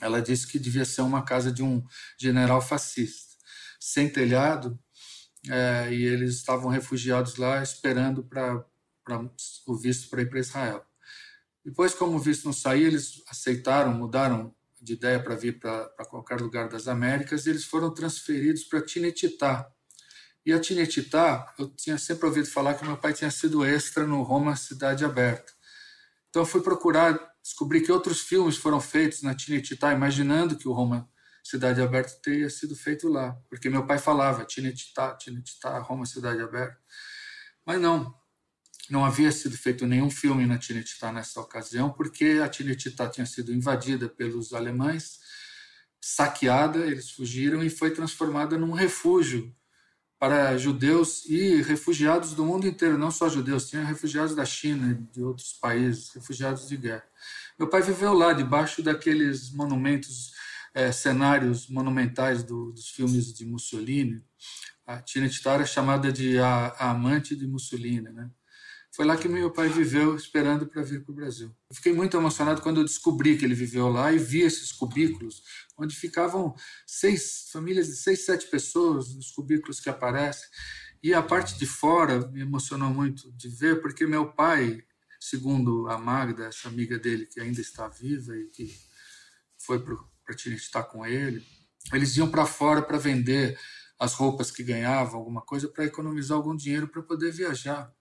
ela 0.02 0.22
disse 0.22 0.46
que 0.46 0.60
devia 0.60 0.84
ser 0.84 1.02
uma 1.02 1.24
casa 1.24 1.52
de 1.52 1.64
um 1.64 1.84
general 2.20 2.62
fascista, 2.62 3.36
sem 3.80 4.10
telhado, 4.10 4.78
é, 5.50 5.94
e 5.94 6.04
eles 6.04 6.36
estavam 6.36 6.70
refugiados 6.70 7.38
lá 7.38 7.64
esperando 7.64 8.24
para 8.24 8.66
o 9.68 9.76
visto 9.76 10.10
para 10.10 10.22
ir 10.22 10.30
para 10.30 10.40
Israel. 10.40 10.86
Depois, 11.64 11.94
como 11.94 12.18
o 12.18 12.20
visto 12.20 12.46
não 12.46 12.54
saía, 12.54 12.88
eles 12.88 13.24
aceitaram, 13.28 13.94
mudaram 13.94 14.54
de 14.82 14.94
ideia 14.94 15.22
para 15.22 15.36
vir 15.36 15.60
para 15.60 16.06
qualquer 16.10 16.42
lugar 16.42 16.68
das 16.68 16.88
Américas 16.88 17.46
e 17.46 17.50
eles 17.50 17.64
foram 17.64 17.94
transferidos 17.94 18.64
para 18.66 18.86
Tinetitá, 18.86 19.72
e 20.46 20.54
a 20.54 20.60
Tinetitá, 20.60 21.54
eu 21.58 21.70
tinha 21.70 21.98
sempre 21.98 22.28
ouvido 22.28 22.48
falar 22.48 22.76
que 22.76 22.86
meu 22.86 22.96
pai 22.96 23.14
tinha 23.14 23.32
sido 23.32 23.66
extra 23.66 24.06
no 24.06 24.22
Roma 24.22 24.56
Cidade 24.56 25.04
Aberta. 25.04 25.52
Então 26.30 26.44
eu 26.44 26.46
fui 26.46 26.62
procurar 26.62 27.20
descobrir 27.42 27.82
que 27.82 27.92
outros 27.92 28.22
filmes 28.22 28.56
foram 28.56 28.80
feitos 28.80 29.24
na 29.24 29.34
Tinetitá, 29.34 29.92
imaginando 29.92 30.56
que 30.56 30.68
o 30.68 30.74
Roma 30.74 31.10
Cidade 31.44 31.82
Aberta 31.82 32.20
teria 32.22 32.50
sido 32.50 32.76
feito 32.76 33.08
lá, 33.08 33.34
porque 33.50 33.70
meu 33.70 33.88
pai 33.88 33.98
falava 33.98 34.46
Tinetitá, 34.46 35.16
Tinetitá, 35.16 35.80
Roma 35.80 36.06
Cidade 36.06 36.42
Aberta. 36.42 36.78
Mas 37.66 37.82
não, 37.82 38.14
não 38.90 39.04
havia 39.04 39.32
sido 39.32 39.58
feito 39.58 39.88
nenhum 39.88 40.12
filme 40.12 40.46
na 40.46 40.60
Tinetitá 40.60 41.12
nessa 41.12 41.42
ocasião, 41.42 41.92
porque 41.92 42.40
a 42.44 42.48
Tinetitá 42.48 43.10
tinha 43.10 43.26
sido 43.26 43.52
invadida 43.52 44.08
pelos 44.10 44.54
alemães, 44.54 45.20
saqueada, 46.00 46.86
eles 46.86 47.12
fugiram 47.12 47.64
e 47.64 47.70
foi 47.70 47.90
transformada 47.90 48.58
num 48.58 48.74
refúgio 48.74 49.56
para 50.20 50.58
judeus 50.58 51.26
e 51.26 51.62
refugiados 51.62 52.34
do 52.34 52.46
mundo 52.46 52.68
inteiro, 52.68 52.98
não 52.98 53.12
só 53.12 53.30
judeus, 53.30 53.70
tinha 53.70 53.84
refugiados 53.84 54.36
da 54.36 54.46
China 54.46 55.06
de 55.12 55.22
outros 55.22 55.54
países, 55.54 56.12
refugiados 56.14 56.68
de 56.68 56.78
guerra. 56.78 57.04
Meu 57.60 57.70
pai 57.70 57.82
viveu 57.82 58.14
lá, 58.14 58.34
debaixo 58.34 58.82
daqueles 58.82 59.52
monumentos, 59.52 60.32
é, 60.74 60.92
cenários 60.92 61.68
monumentais 61.70 62.44
do, 62.44 62.72
dos 62.72 62.90
filmes 62.90 63.34
de 63.34 63.46
Mussolini. 63.46 64.22
A 64.86 65.02
Tinetitara 65.02 65.64
é 65.64 65.66
chamada 65.66 66.12
de 66.12 66.38
a, 66.38 66.68
a 66.78 66.92
amante 66.92 67.36
de 67.36 67.48
Mussolini, 67.48 68.10
né? 68.10 68.30
Foi 68.96 69.04
lá 69.04 69.18
que 69.18 69.28
meu 69.28 69.52
pai 69.52 69.68
viveu, 69.68 70.16
esperando 70.16 70.66
para 70.66 70.82
vir 70.82 71.04
para 71.04 71.12
o 71.12 71.16
Brasil. 71.16 71.54
Eu 71.70 71.76
fiquei 71.76 71.92
muito 71.92 72.16
emocionado 72.16 72.62
quando 72.62 72.80
eu 72.80 72.86
descobri 72.86 73.38
que 73.38 73.44
ele 73.44 73.54
viveu 73.54 73.90
lá 73.90 74.14
e 74.14 74.18
vi 74.18 74.40
esses 74.40 74.72
cubículos, 74.72 75.44
onde 75.78 75.94
ficavam 75.94 76.56
seis 76.88 77.50
famílias 77.52 77.88
de 77.88 77.98
seis, 77.98 78.24
sete 78.24 78.48
pessoas, 78.48 79.14
nos 79.14 79.32
cubículos 79.32 79.82
que 79.82 79.90
aparecem. 79.90 80.48
E 81.04 81.14
a 81.14 81.22
parte 81.22 81.60
de 81.60 81.66
fora 81.66 82.26
me 82.32 82.40
emocionou 82.40 82.90
muito 82.90 83.30
de 83.34 83.50
ver, 83.50 83.82
porque 83.82 84.08
meu 84.08 84.32
pai, 84.32 84.82
segundo 85.20 85.90
a 85.90 85.98
Magda, 85.98 86.46
essa 86.46 86.70
amiga 86.70 86.98
dele 86.98 87.26
que 87.26 87.42
ainda 87.42 87.60
está 87.60 87.90
viva 87.90 88.34
e 88.38 88.48
que 88.48 88.74
foi 89.58 89.78
para 89.78 89.98
estar 90.56 90.84
com 90.84 91.06
ele, 91.06 91.46
eles 91.92 92.16
iam 92.16 92.32
para 92.32 92.46
fora 92.46 92.82
para 92.82 92.98
vender 92.98 93.60
as 94.00 94.14
roupas 94.14 94.52
que 94.52 94.64
ganhavam, 94.64 95.20
alguma 95.20 95.42
coisa, 95.42 95.68
para 95.68 95.84
economizar 95.84 96.38
algum 96.38 96.56
dinheiro 96.56 96.88
para 96.88 97.04
poder 97.04 97.34
viajar. 97.34 97.94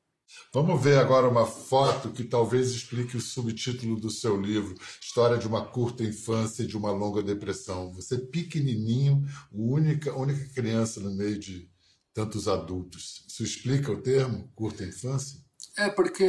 Vamos 0.53 0.83
ver 0.83 0.99
agora 0.99 1.29
uma 1.29 1.47
foto 1.47 2.11
que 2.11 2.25
talvez 2.25 2.71
explique 2.71 3.17
o 3.17 3.21
subtítulo 3.21 3.99
do 3.99 4.11
seu 4.11 4.41
livro, 4.41 4.75
História 5.01 5.37
de 5.37 5.47
uma 5.47 5.65
curta 5.67 6.03
infância 6.03 6.63
e 6.63 6.67
de 6.67 6.77
uma 6.77 6.91
longa 6.91 7.23
depressão. 7.23 7.93
Você 7.93 8.19
pequenininho, 8.19 9.23
única, 9.53 10.13
única 10.17 10.47
criança 10.55 11.01
no 11.01 11.15
meio 11.15 11.39
de 11.39 11.69
tantos 12.13 12.49
adultos. 12.49 13.25
Isso 13.29 13.43
explica 13.43 13.91
o 13.91 14.01
termo 14.01 14.51
curta 14.55 14.85
infância? 14.85 15.41
É 15.77 15.89
porque 15.89 16.25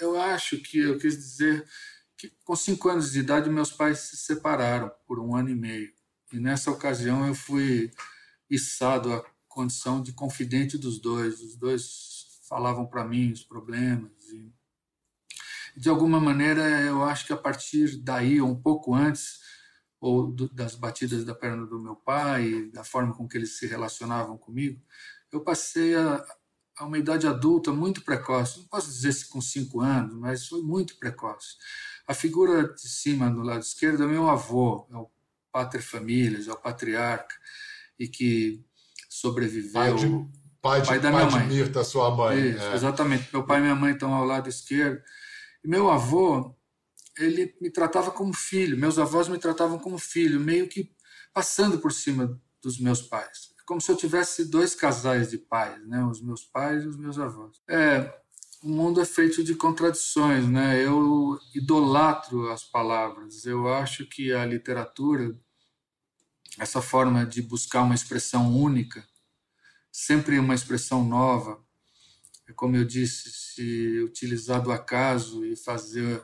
eu 0.00 0.20
acho 0.20 0.58
que 0.58 0.78
eu 0.78 0.98
quis 0.98 1.16
dizer 1.16 1.66
que 2.16 2.32
com 2.44 2.54
cinco 2.54 2.88
anos 2.88 3.12
de 3.12 3.20
idade 3.20 3.48
meus 3.48 3.72
pais 3.72 4.00
se 4.00 4.16
separaram 4.16 4.90
por 5.06 5.18
um 5.18 5.34
ano 5.34 5.50
e 5.50 5.54
meio 5.54 5.96
e 6.32 6.40
nessa 6.40 6.70
ocasião 6.70 7.26
eu 7.26 7.34
fui 7.34 7.90
içado 8.50 9.12
à 9.12 9.24
condição 9.48 10.02
de 10.02 10.12
confidente 10.12 10.76
dos 10.76 11.00
dois. 11.00 11.40
Os 11.40 11.56
dois 11.56 12.15
falavam 12.48 12.86
para 12.86 13.04
mim 13.04 13.32
os 13.32 13.42
problemas. 13.42 14.12
E, 14.32 14.52
de 15.76 15.88
alguma 15.88 16.18
maneira, 16.18 16.62
eu 16.82 17.04
acho 17.04 17.26
que 17.26 17.32
a 17.32 17.36
partir 17.36 17.98
daí, 17.98 18.40
ou 18.40 18.48
um 18.48 18.60
pouco 18.60 18.94
antes, 18.94 19.40
ou 20.00 20.30
do, 20.30 20.48
das 20.48 20.74
batidas 20.74 21.24
da 21.24 21.34
perna 21.34 21.66
do 21.66 21.80
meu 21.80 21.96
pai, 21.96 22.70
da 22.72 22.84
forma 22.84 23.14
com 23.14 23.28
que 23.28 23.36
eles 23.36 23.58
se 23.58 23.66
relacionavam 23.66 24.38
comigo, 24.38 24.80
eu 25.32 25.40
passei 25.40 25.94
a, 25.96 26.24
a 26.78 26.84
uma 26.86 26.98
idade 26.98 27.26
adulta 27.26 27.72
muito 27.72 28.02
precoce. 28.02 28.60
Não 28.60 28.66
posso 28.68 28.88
dizer 28.88 29.12
se 29.12 29.28
com 29.28 29.40
cinco 29.40 29.80
anos, 29.80 30.14
mas 30.14 30.46
foi 30.46 30.62
muito 30.62 30.98
precoce. 30.98 31.56
A 32.06 32.14
figura 32.14 32.72
de 32.72 32.88
cima, 32.88 33.28
no 33.28 33.42
lado 33.42 33.62
esquerdo, 33.62 34.04
é 34.04 34.06
meu 34.06 34.28
avô, 34.28 34.86
é 34.90 34.96
o 34.96 35.10
pater 35.50 35.82
famílias, 35.82 36.46
é 36.46 36.52
o 36.52 36.56
patriarca, 36.56 37.34
e 37.98 38.06
que 38.06 38.64
sobreviveu. 39.08 39.72
Pai 39.72 39.94
de, 39.94 40.45
pai, 40.60 40.80
de, 40.80 40.88
pai 40.88 41.00
da 41.00 41.10
pai 41.10 41.26
minha 41.26 41.38
mãe. 41.38 41.46
Mirta, 41.46 41.84
sua 41.84 42.10
mãe. 42.14 42.50
Isso, 42.50 42.64
é. 42.64 42.74
exatamente. 42.74 43.28
Meu 43.32 43.44
pai 43.44 43.58
e 43.58 43.62
minha 43.62 43.74
mãe 43.74 43.92
estão 43.92 44.12
ao 44.14 44.24
lado 44.24 44.48
esquerdo. 44.48 45.00
E 45.64 45.68
meu 45.68 45.90
avô, 45.90 46.54
ele 47.18 47.54
me 47.60 47.70
tratava 47.70 48.10
como 48.10 48.32
filho. 48.32 48.76
Meus 48.76 48.98
avós 48.98 49.28
me 49.28 49.38
tratavam 49.38 49.78
como 49.78 49.98
filho, 49.98 50.40
meio 50.40 50.68
que 50.68 50.90
passando 51.32 51.78
por 51.78 51.92
cima 51.92 52.40
dos 52.62 52.78
meus 52.78 53.02
pais. 53.02 53.54
Como 53.66 53.80
se 53.80 53.90
eu 53.90 53.96
tivesse 53.96 54.44
dois 54.44 54.74
casais 54.74 55.30
de 55.30 55.38
pais, 55.38 55.86
né? 55.86 56.04
Os 56.04 56.22
meus 56.22 56.44
pais 56.44 56.84
e 56.84 56.86
os 56.86 56.96
meus 56.96 57.18
avós. 57.18 57.60
É, 57.68 58.12
o 58.62 58.68
mundo 58.68 59.00
é 59.00 59.04
feito 59.04 59.42
de 59.42 59.54
contradições, 59.54 60.48
né? 60.48 60.84
Eu 60.84 61.38
idolatro 61.54 62.50
as 62.50 62.64
palavras. 62.64 63.44
Eu 63.44 63.68
acho 63.68 64.06
que 64.06 64.32
a 64.32 64.44
literatura, 64.44 65.36
essa 66.58 66.80
forma 66.80 67.26
de 67.26 67.42
buscar 67.42 67.82
uma 67.82 67.94
expressão 67.94 68.56
única, 68.56 69.04
sempre 69.96 70.38
uma 70.38 70.54
expressão 70.54 71.02
nova. 71.02 71.58
É 72.46 72.52
como 72.52 72.76
eu 72.76 72.84
disse, 72.84 73.30
se 73.30 74.02
utilizar 74.02 74.62
do 74.62 74.70
acaso 74.70 75.42
e 75.42 75.56
fazer 75.56 76.22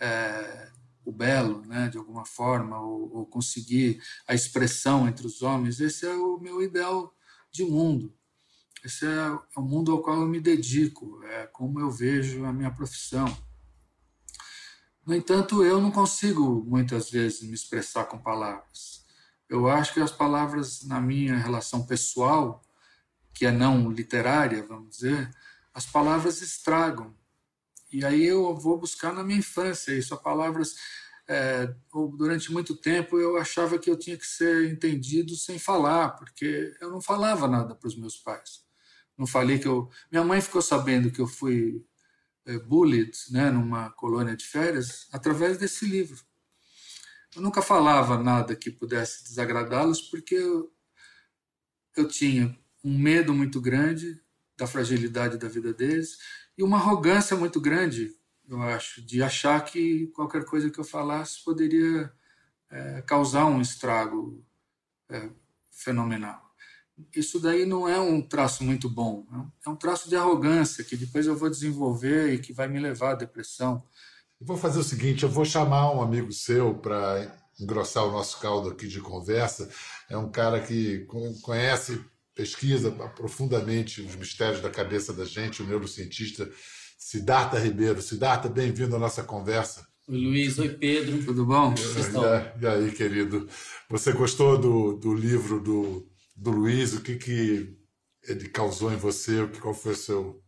é, 0.00 0.72
o 1.04 1.12
belo, 1.12 1.60
né, 1.66 1.90
de 1.90 1.98
alguma 1.98 2.24
forma, 2.24 2.80
ou, 2.80 3.18
ou, 3.18 3.26
conseguir 3.26 4.02
a 4.26 4.34
expressão 4.34 5.06
entre 5.06 5.26
os 5.26 5.42
homens, 5.42 5.80
esse 5.80 6.06
é 6.06 6.14
o 6.14 6.38
meu 6.38 6.62
ideal 6.62 7.14
de 7.52 7.62
mundo. 7.62 8.16
Esse 8.82 9.04
é, 9.04 9.38
o 9.54 9.60
mundo 9.60 9.92
ao 9.92 10.02
qual 10.02 10.22
eu 10.22 10.26
me 10.26 10.40
dedico, 10.40 11.22
é 11.24 11.46
como 11.46 11.78
eu 11.78 11.90
vejo 11.90 12.46
a 12.46 12.52
minha 12.54 12.70
profissão. 12.70 13.26
No 15.04 15.14
entanto, 15.14 15.62
eu 15.62 15.78
não 15.78 15.90
consigo 15.90 16.64
muitas 16.66 17.10
vezes 17.10 17.42
me 17.42 17.52
expressar 17.52 18.06
com 18.06 18.16
palavras. 18.16 19.04
Eu 19.46 19.68
acho 19.68 19.92
que 19.92 20.00
as 20.00 20.10
palavras 20.10 20.84
na 20.84 21.02
minha 21.02 21.36
relação 21.36 21.84
pessoal 21.84 22.62
que 23.34 23.46
é 23.46 23.50
não 23.50 23.90
literária, 23.90 24.64
vamos 24.66 24.96
dizer, 24.96 25.30
as 25.72 25.86
palavras 25.86 26.42
estragam. 26.42 27.14
E 27.92 28.04
aí 28.04 28.24
eu 28.24 28.54
vou 28.56 28.78
buscar 28.78 29.12
na 29.12 29.24
minha 29.24 29.38
infância 29.38 29.92
isso. 29.92 30.14
As 30.14 30.22
palavras, 30.22 30.76
é, 31.26 31.74
durante 32.16 32.52
muito 32.52 32.76
tempo, 32.76 33.18
eu 33.18 33.36
achava 33.36 33.78
que 33.78 33.90
eu 33.90 33.96
tinha 33.96 34.16
que 34.16 34.26
ser 34.26 34.70
entendido 34.70 35.34
sem 35.36 35.58
falar, 35.58 36.10
porque 36.10 36.72
eu 36.80 36.90
não 36.90 37.00
falava 37.00 37.48
nada 37.48 37.74
para 37.74 37.88
os 37.88 37.96
meus 37.96 38.16
pais. 38.16 38.64
Não 39.18 39.26
falei 39.26 39.58
que 39.58 39.66
eu. 39.68 39.90
Minha 40.10 40.24
mãe 40.24 40.40
ficou 40.40 40.62
sabendo 40.62 41.10
que 41.10 41.20
eu 41.20 41.26
fui 41.26 41.84
é, 42.46 42.58
bullied, 42.58 43.16
né, 43.30 43.50
numa 43.50 43.90
colônia 43.90 44.36
de 44.36 44.44
férias, 44.44 45.08
através 45.12 45.58
desse 45.58 45.84
livro. 45.84 46.24
Eu 47.34 47.42
nunca 47.42 47.62
falava 47.62 48.18
nada 48.18 48.56
que 48.56 48.70
pudesse 48.70 49.22
desagradá-los, 49.24 50.00
porque 50.02 50.34
eu, 50.34 50.72
eu 51.96 52.08
tinha 52.08 52.58
um 52.84 52.98
medo 52.98 53.34
muito 53.34 53.60
grande 53.60 54.20
da 54.56 54.66
fragilidade 54.66 55.38
da 55.38 55.48
vida 55.48 55.72
deles 55.72 56.18
e 56.56 56.62
uma 56.62 56.76
arrogância 56.76 57.36
muito 57.36 57.60
grande, 57.60 58.14
eu 58.48 58.60
acho, 58.62 59.00
de 59.02 59.22
achar 59.22 59.64
que 59.64 60.08
qualquer 60.08 60.44
coisa 60.44 60.70
que 60.70 60.78
eu 60.78 60.84
falasse 60.84 61.42
poderia 61.44 62.12
é, 62.70 63.02
causar 63.02 63.46
um 63.46 63.60
estrago 63.60 64.44
é, 65.08 65.30
fenomenal. 65.70 66.50
Isso 67.16 67.40
daí 67.40 67.64
não 67.64 67.88
é 67.88 67.98
um 67.98 68.20
traço 68.20 68.62
muito 68.62 68.88
bom, 68.88 69.26
é 69.64 69.70
um 69.70 69.76
traço 69.76 70.08
de 70.08 70.16
arrogância 70.16 70.84
que 70.84 70.96
depois 70.96 71.26
eu 71.26 71.34
vou 71.34 71.48
desenvolver 71.48 72.34
e 72.34 72.38
que 72.38 72.52
vai 72.52 72.68
me 72.68 72.78
levar 72.78 73.12
à 73.12 73.14
depressão. 73.14 73.82
Eu 74.38 74.46
vou 74.46 74.58
fazer 74.58 74.80
o 74.80 74.84
seguinte: 74.84 75.22
eu 75.22 75.28
vou 75.30 75.46
chamar 75.46 75.94
um 75.94 76.02
amigo 76.02 76.30
seu 76.30 76.74
para 76.74 77.34
engrossar 77.58 78.04
o 78.04 78.12
nosso 78.12 78.38
caldo 78.38 78.68
aqui 78.68 78.86
de 78.86 79.00
conversa. 79.00 79.70
É 80.08 80.16
um 80.16 80.30
cara 80.30 80.60
que 80.60 81.06
conhece 81.42 82.04
pesquisa 82.34 82.90
profundamente 82.90 84.00
os 84.00 84.14
mistérios 84.16 84.60
da 84.60 84.70
cabeça 84.70 85.12
da 85.12 85.24
gente, 85.24 85.62
o 85.62 85.66
neurocientista 85.66 86.50
Siddhartha 86.98 87.58
Ribeiro. 87.58 88.00
Siddhartha, 88.00 88.48
bem-vindo 88.48 88.96
à 88.96 88.98
nossa 88.98 89.22
conversa. 89.22 89.86
Oi, 90.08 90.18
Luiz. 90.18 90.58
Oi, 90.58 90.68
Pedro. 90.68 91.24
Tudo 91.24 91.46
bom? 91.46 91.72
E, 91.74 92.62
e 92.62 92.66
aí, 92.66 92.92
querido? 92.92 93.48
Você 93.88 94.12
gostou 94.12 94.58
do, 94.58 94.96
do 94.96 95.14
livro 95.14 95.60
do, 95.60 96.08
do 96.36 96.50
Luiz? 96.50 96.94
O 96.94 97.02
que, 97.02 97.16
que 97.16 97.76
ele 98.26 98.48
causou 98.48 98.92
em 98.92 98.96
você? 98.96 99.46
Qual 99.60 99.72
foi 99.74 99.92
a 99.92 99.96
seu, 99.96 100.42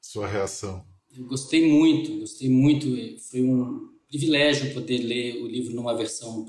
sua 0.00 0.26
reação? 0.26 0.86
Eu 1.16 1.26
gostei 1.26 1.68
muito, 1.70 2.18
gostei 2.20 2.48
muito. 2.48 2.86
Foi 3.30 3.42
um 3.42 3.88
privilégio 4.08 4.72
poder 4.74 4.98
ler 4.98 5.42
o 5.42 5.46
livro 5.46 5.74
numa 5.74 5.96
versão 5.96 6.46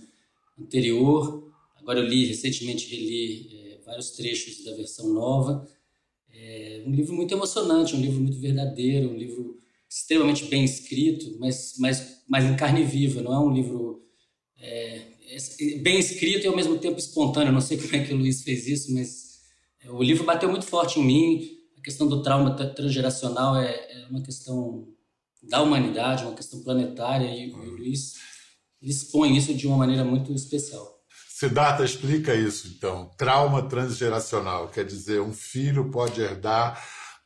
anterior. 0.59 1.51
Agora 1.77 1.99
eu 1.99 2.05
li, 2.05 2.25
recentemente 2.25 2.89
reli 2.89 3.49
é, 3.53 3.54
vários 3.85 4.11
trechos 4.11 4.63
da 4.63 4.73
versão 4.73 5.13
nova. 5.13 5.67
É 6.29 6.83
um 6.85 6.91
livro 6.91 7.13
muito 7.13 7.33
emocionante, 7.33 7.95
um 7.95 8.01
livro 8.01 8.19
muito 8.19 8.37
verdadeiro, 8.39 9.09
um 9.09 9.17
livro 9.17 9.59
extremamente 9.89 10.45
bem 10.45 10.63
escrito, 10.65 11.37
mas, 11.39 11.75
mas, 11.79 12.23
mas 12.27 12.43
em 12.43 12.55
carne 12.55 12.83
viva, 12.83 13.21
não 13.21 13.33
é 13.33 13.39
um 13.39 13.53
livro 13.53 14.03
é, 14.57 15.01
bem 15.81 15.99
escrito 15.99 16.43
e 16.43 16.47
ao 16.47 16.55
mesmo 16.55 16.77
tempo 16.77 16.99
espontâneo. 16.99 17.53
Não 17.53 17.61
sei 17.61 17.77
como 17.81 17.95
é 17.95 18.05
que 18.05 18.13
o 18.13 18.17
Luiz 18.17 18.43
fez 18.43 18.67
isso, 18.67 18.93
mas 18.93 19.39
é, 19.81 19.91
o 19.91 20.01
livro 20.01 20.25
bateu 20.25 20.49
muito 20.49 20.65
forte 20.65 20.99
em 20.99 21.05
mim. 21.05 21.49
A 21.77 21.81
questão 21.81 22.07
do 22.07 22.21
trauma 22.21 22.55
transgeracional 22.55 23.57
é, 23.57 23.71
é 23.71 24.07
uma 24.09 24.21
questão 24.21 24.87
da 25.43 25.61
humanidade, 25.61 26.23
uma 26.23 26.35
questão 26.35 26.61
planetária, 26.63 27.27
e, 27.27 27.51
o 27.51 27.75
Luiz 27.75 28.13
expõe 28.81 29.35
isso 29.37 29.53
de 29.53 29.67
uma 29.67 29.77
maneira 29.77 30.03
muito 30.03 30.33
especial. 30.33 30.94
Siddhartha 31.37 31.83
explica 31.83 32.33
isso, 32.33 32.69
então. 32.77 33.11
Trauma 33.17 33.67
transgeracional, 33.67 34.69
quer 34.69 34.85
dizer, 34.85 35.19
um 35.19 35.33
filho 35.33 35.91
pode 35.91 36.21
herdar 36.21 36.81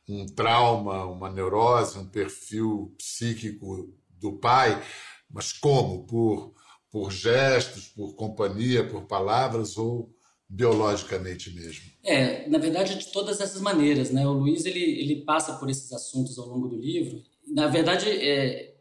um 0.08 0.26
trauma, 0.26 1.04
uma 1.06 1.30
neurose, 1.30 1.96
um 1.96 2.08
perfil 2.08 2.92
psíquico 2.98 3.96
do 4.18 4.32
pai, 4.32 4.82
mas 5.30 5.52
como? 5.52 6.08
Por, 6.08 6.52
por 6.90 7.12
gestos, 7.12 7.86
por 7.86 8.16
companhia, 8.16 8.84
por 8.84 9.04
palavras 9.06 9.78
ou 9.78 10.12
biologicamente 10.48 11.54
mesmo? 11.54 11.84
É, 12.02 12.48
na 12.48 12.58
verdade, 12.58 12.98
de 12.98 13.12
todas 13.12 13.40
essas 13.40 13.60
maneiras, 13.60 14.10
né? 14.10 14.26
O 14.26 14.32
Luiz 14.32 14.64
ele, 14.64 14.82
ele 14.82 15.24
passa 15.24 15.52
por 15.52 15.70
esses 15.70 15.92
assuntos 15.92 16.36
ao 16.36 16.48
longo 16.48 16.66
do 16.66 16.76
livro. 16.76 17.22
Na 17.46 17.68
verdade, 17.68 18.10
é, 18.10 18.74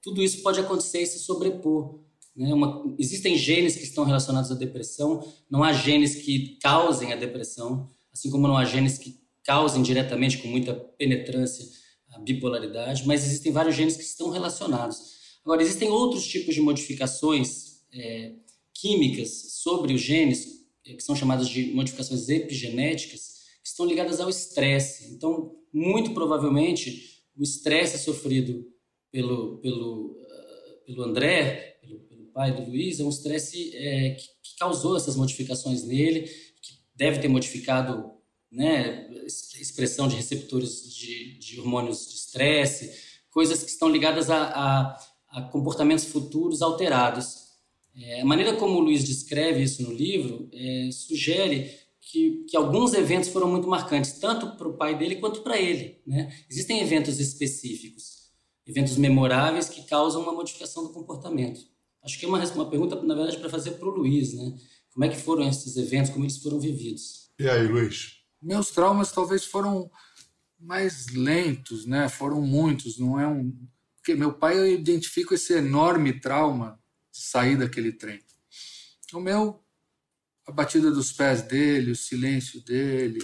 tudo 0.00 0.22
isso 0.22 0.42
pode 0.42 0.60
acontecer 0.60 1.02
e 1.02 1.06
se 1.06 1.18
sobrepor. 1.18 2.00
Né? 2.36 2.52
Uma, 2.52 2.94
existem 2.98 3.36
genes 3.36 3.76
que 3.76 3.84
estão 3.84 4.04
relacionados 4.04 4.50
à 4.50 4.54
depressão, 4.54 5.26
não 5.50 5.62
há 5.62 5.72
genes 5.72 6.16
que 6.16 6.58
causem 6.60 7.12
a 7.12 7.16
depressão, 7.16 7.88
assim 8.12 8.30
como 8.30 8.48
não 8.48 8.56
há 8.56 8.64
genes 8.64 8.98
que 8.98 9.20
causem 9.44 9.82
diretamente, 9.82 10.38
com 10.38 10.48
muita 10.48 10.74
penetrância, 10.74 11.66
a 12.12 12.18
bipolaridade, 12.18 13.04
mas 13.06 13.24
existem 13.24 13.50
vários 13.50 13.74
genes 13.74 13.96
que 13.96 14.02
estão 14.02 14.30
relacionados. 14.30 14.98
Agora, 15.44 15.62
existem 15.62 15.88
outros 15.88 16.26
tipos 16.26 16.54
de 16.54 16.60
modificações 16.60 17.82
é, 17.92 18.32
químicas 18.74 19.30
sobre 19.62 19.94
os 19.94 20.00
genes, 20.00 20.62
é, 20.86 20.94
que 20.94 21.02
são 21.02 21.16
chamadas 21.16 21.48
de 21.48 21.72
modificações 21.72 22.28
epigenéticas, 22.28 23.32
que 23.62 23.68
estão 23.68 23.86
ligadas 23.86 24.20
ao 24.20 24.28
estresse. 24.28 25.12
Então, 25.14 25.56
muito 25.72 26.12
provavelmente, 26.12 27.22
o 27.36 27.42
estresse 27.42 27.98
sofrido 27.98 28.66
pelo, 29.10 29.58
pelo, 29.58 30.12
uh, 30.12 30.84
pelo 30.84 31.02
André 31.02 31.71
pai 32.32 32.52
do 32.54 32.68
Luiz, 32.68 33.00
é 33.00 33.04
um 33.04 33.08
estresse 33.08 33.74
é, 33.76 34.10
que, 34.10 34.26
que, 34.42 34.56
causou 34.58 34.96
essas 34.96 35.16
modificações 35.16 35.84
nele, 35.84 36.22
que 36.62 36.78
deve 36.94 37.18
ter 37.18 37.28
modificado 37.28 38.12
né, 38.50 39.08
expressão 39.26 40.06
de 40.06 40.16
receptores 40.16 40.94
de, 40.94 41.38
de 41.38 41.60
hormônios 41.60 42.08
de 42.08 42.14
estresse, 42.14 42.92
coisas 43.30 43.62
que 43.62 43.70
estão 43.70 43.88
ligadas 43.88 44.30
a, 44.30 44.42
a, 44.44 45.00
a 45.28 45.42
comportamentos 45.42 46.04
futuros 46.04 46.60
alterados. 46.60 47.42
É, 47.96 48.20
a 48.20 48.24
maneira 48.24 48.54
como 48.56 48.78
o 48.78 48.80
Luiz 48.80 49.04
descreve 49.04 49.62
isso 49.62 49.82
no 49.82 49.92
livro 49.92 50.48
é, 50.52 50.90
sugere 50.92 51.70
que, 52.00 52.44
que, 52.48 52.56
alguns 52.56 52.94
eventos 52.94 53.30
foram 53.30 53.48
muito 53.48 53.68
marcantes, 53.68 54.12
tanto 54.12 54.56
para 54.56 54.68
o 54.68 54.76
pai 54.76 54.96
dele 54.98 55.16
quanto 55.16 55.40
para 55.40 55.58
ele. 55.58 56.00
Né? 56.06 56.34
Existem 56.50 56.80
eventos 56.80 57.18
específicos, 57.20 58.30
eventos 58.66 58.96
memoráveis 58.96 59.68
que 59.68 59.82
causam 59.84 60.22
uma 60.22 60.32
modificação 60.32 60.82
do 60.82 60.92
comportamento. 60.92 61.60
Acho 62.02 62.18
que 62.18 62.24
é 62.24 62.28
uma, 62.28 62.44
uma 62.44 62.68
pergunta, 62.68 63.00
na 63.02 63.14
verdade, 63.14 63.38
para 63.38 63.48
fazer 63.48 63.72
para 63.72 63.88
o 63.88 63.92
Luiz, 63.92 64.34
né? 64.34 64.58
Como 64.90 65.04
é 65.04 65.08
que 65.08 65.16
foram 65.16 65.48
esses 65.48 65.76
eventos, 65.76 66.10
como 66.10 66.24
eles 66.24 66.38
foram 66.38 66.58
vividos? 66.58 67.30
E 67.38 67.48
aí, 67.48 67.66
Luiz? 67.66 68.22
Meus 68.40 68.70
traumas 68.70 69.12
talvez 69.12 69.44
foram 69.44 69.90
mais 70.58 71.06
lentos, 71.14 71.86
né? 71.86 72.08
Foram 72.08 72.42
muitos, 72.42 72.98
não 72.98 73.18
é 73.18 73.26
um... 73.26 73.56
Porque 73.96 74.14
meu 74.14 74.32
pai, 74.32 74.58
eu 74.58 74.66
identifico 74.66 75.32
esse 75.32 75.54
enorme 75.54 76.20
trauma 76.20 76.78
de 77.10 77.20
sair 77.20 77.56
daquele 77.56 77.92
trem. 77.92 78.18
O 79.12 79.20
meu, 79.20 79.62
a 80.46 80.50
batida 80.50 80.90
dos 80.90 81.12
pés 81.12 81.42
dele, 81.42 81.92
o 81.92 81.96
silêncio 81.96 82.60
dele, 82.64 83.20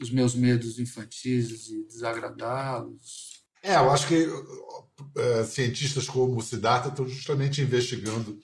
os 0.00 0.10
meus 0.10 0.34
medos 0.34 0.78
infantis 0.78 1.48
de 1.64 1.84
desagradá-los, 1.84 3.31
é, 3.62 3.76
eu 3.76 3.90
acho 3.90 4.08
que 4.08 4.26
uh, 4.26 5.44
cientistas 5.46 6.08
como 6.08 6.36
o 6.36 6.42
Siddhartha 6.42 6.88
estão 6.88 7.06
justamente 7.06 7.60
investigando 7.62 8.38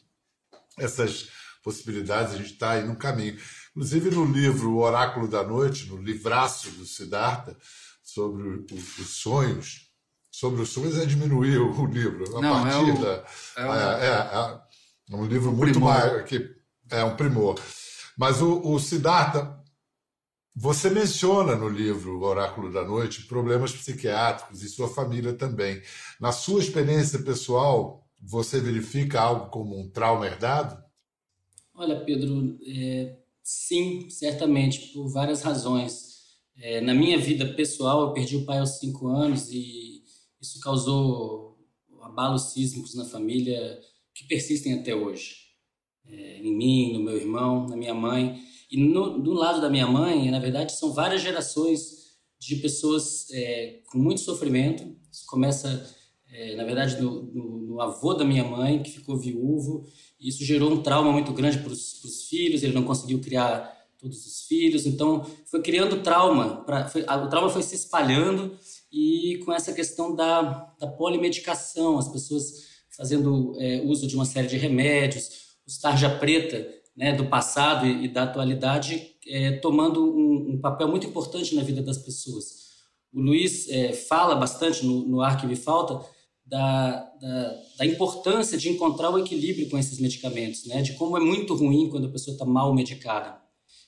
essas 0.78 1.28
possibilidades, 1.62 2.34
a 2.34 2.36
gente 2.36 2.52
está 2.52 2.72
aí 2.72 2.84
no 2.84 2.96
caminho. 2.96 3.36
Inclusive 3.70 4.10
no 4.10 4.24
livro 4.24 4.70
O 4.72 4.78
Oráculo 4.78 5.28
da 5.28 5.42
Noite, 5.42 5.88
no 5.88 5.96
livraço 6.00 6.70
do 6.70 6.86
Siddhartha, 6.86 7.56
sobre 8.02 8.42
o, 8.42 8.66
o, 8.70 8.74
os 8.74 9.08
sonhos, 9.08 9.88
sobre 10.30 10.62
os 10.62 10.70
sonhos 10.70 10.96
é 10.98 11.04
diminuir 11.04 11.58
o, 11.58 11.86
livro, 11.86 12.36
a 12.36 12.40
Não, 12.40 12.62
partir 12.62 12.90
é 12.90 12.92
o, 12.92 13.00
da. 13.00 13.24
É, 13.56 13.62
é, 13.62 14.06
é, 14.06 14.60
é, 15.12 15.16
um 15.16 15.26
livro 15.26 15.52
muito 15.52 15.72
primor. 15.72 15.92
mais. 15.94 16.24
Que, 16.28 16.48
é 16.90 17.04
um 17.04 17.16
primor. 17.16 17.60
Mas 18.16 18.40
o, 18.40 18.60
o 18.62 18.78
Siddhartha 18.78 19.57
você 20.60 20.90
menciona 20.90 21.54
no 21.54 21.68
livro 21.68 22.20
Oráculo 22.20 22.72
da 22.72 22.84
Noite 22.84 23.26
problemas 23.26 23.70
psiquiátricos 23.70 24.60
e 24.60 24.68
sua 24.68 24.88
família 24.88 25.32
também. 25.32 25.80
Na 26.20 26.32
sua 26.32 26.58
experiência 26.58 27.20
pessoal, 27.20 28.04
você 28.20 28.58
verifica 28.58 29.20
algo 29.20 29.50
como 29.50 29.78
um 29.78 29.88
trauma 29.88 30.26
herdado? 30.26 30.82
Olha, 31.72 32.00
Pedro, 32.00 32.58
é, 32.66 33.18
sim, 33.40 34.10
certamente, 34.10 34.88
por 34.88 35.08
várias 35.08 35.42
razões. 35.42 36.08
É, 36.56 36.80
na 36.80 36.92
minha 36.92 37.18
vida 37.18 37.54
pessoal, 37.54 38.08
eu 38.08 38.12
perdi 38.12 38.36
o 38.36 38.44
pai 38.44 38.58
aos 38.58 38.80
cinco 38.80 39.06
anos 39.06 39.52
e 39.52 40.02
isso 40.40 40.58
causou 40.58 41.56
abalos 42.02 42.52
sísmicos 42.52 42.96
na 42.96 43.04
família 43.04 43.78
que 44.12 44.24
persistem 44.24 44.74
até 44.74 44.92
hoje. 44.92 45.36
É, 46.04 46.38
em 46.38 46.52
mim, 46.52 46.94
no 46.94 47.04
meu 47.04 47.16
irmão, 47.16 47.68
na 47.68 47.76
minha 47.76 47.94
mãe. 47.94 48.42
E 48.70 48.76
no, 48.76 49.18
do 49.18 49.32
lado 49.32 49.60
da 49.60 49.70
minha 49.70 49.86
mãe, 49.86 50.30
na 50.30 50.38
verdade, 50.38 50.72
são 50.72 50.92
várias 50.92 51.22
gerações 51.22 51.98
de 52.38 52.56
pessoas 52.56 53.26
é, 53.32 53.80
com 53.90 53.98
muito 53.98 54.20
sofrimento. 54.20 54.96
Isso 55.10 55.24
começa, 55.26 55.86
é, 56.30 56.54
na 56.56 56.64
verdade, 56.64 57.00
no, 57.00 57.80
avô 57.80 58.14
da 58.14 58.24
minha 58.24 58.44
mãe, 58.44 58.82
que 58.82 58.90
ficou 58.90 59.16
viúvo. 59.16 59.86
E 60.20 60.28
isso 60.28 60.44
gerou 60.44 60.72
um 60.72 60.82
trauma 60.82 61.12
muito 61.12 61.32
grande 61.32 61.58
para 61.58 61.72
os 61.72 62.26
filhos, 62.28 62.62
ele 62.62 62.74
não 62.74 62.84
conseguiu 62.84 63.20
criar 63.20 63.76
todos 63.98 64.24
os 64.26 64.42
filhos. 64.42 64.86
Então, 64.86 65.24
foi 65.46 65.62
criando 65.62 66.02
trauma. 66.02 66.64
Pra, 66.64 66.88
foi, 66.88 67.02
o 67.02 67.28
trauma 67.28 67.48
foi 67.48 67.62
se 67.62 67.74
espalhando 67.74 68.56
e 68.92 69.40
com 69.44 69.52
essa 69.52 69.72
questão 69.72 70.14
da, 70.14 70.40
da 70.78 70.86
polimedicação, 70.86 71.98
as 71.98 72.08
pessoas 72.08 72.68
fazendo 72.96 73.54
é, 73.58 73.82
uso 73.82 74.06
de 74.06 74.14
uma 74.14 74.24
série 74.24 74.48
de 74.48 74.56
remédios, 74.56 75.56
os 75.66 75.78
tarja 75.78 76.10
preta, 76.10 76.66
né, 76.98 77.12
do 77.12 77.26
passado 77.26 77.86
e, 77.86 78.06
e 78.06 78.08
da 78.08 78.24
atualidade, 78.24 79.14
é, 79.28 79.52
tomando 79.52 80.04
um, 80.04 80.54
um, 80.54 80.60
papel 80.60 80.88
muito 80.88 81.06
importante 81.06 81.54
na 81.54 81.62
vida 81.62 81.80
das 81.80 81.96
pessoas. 81.96 82.66
O 83.12 83.20
Luiz 83.20 83.68
é, 83.68 83.92
fala 83.92 84.34
bastante 84.34 84.84
no, 84.84 85.06
no 85.06 85.20
Ar 85.20 85.40
que 85.40 85.46
Me 85.46 85.54
Falta 85.54 86.04
da, 86.44 86.96
da, 87.20 87.62
da, 87.78 87.86
importância 87.86 88.58
de 88.58 88.68
encontrar 88.68 89.10
o 89.10 89.18
equilíbrio 89.18 89.70
com 89.70 89.78
esses 89.78 90.00
medicamentos, 90.00 90.66
né, 90.66 90.82
de 90.82 90.94
como 90.94 91.16
é 91.16 91.20
muito 91.20 91.54
ruim 91.54 91.88
quando 91.88 92.08
a 92.08 92.10
pessoa 92.10 92.32
está 92.32 92.44
mal 92.44 92.74
medicada. 92.74 93.40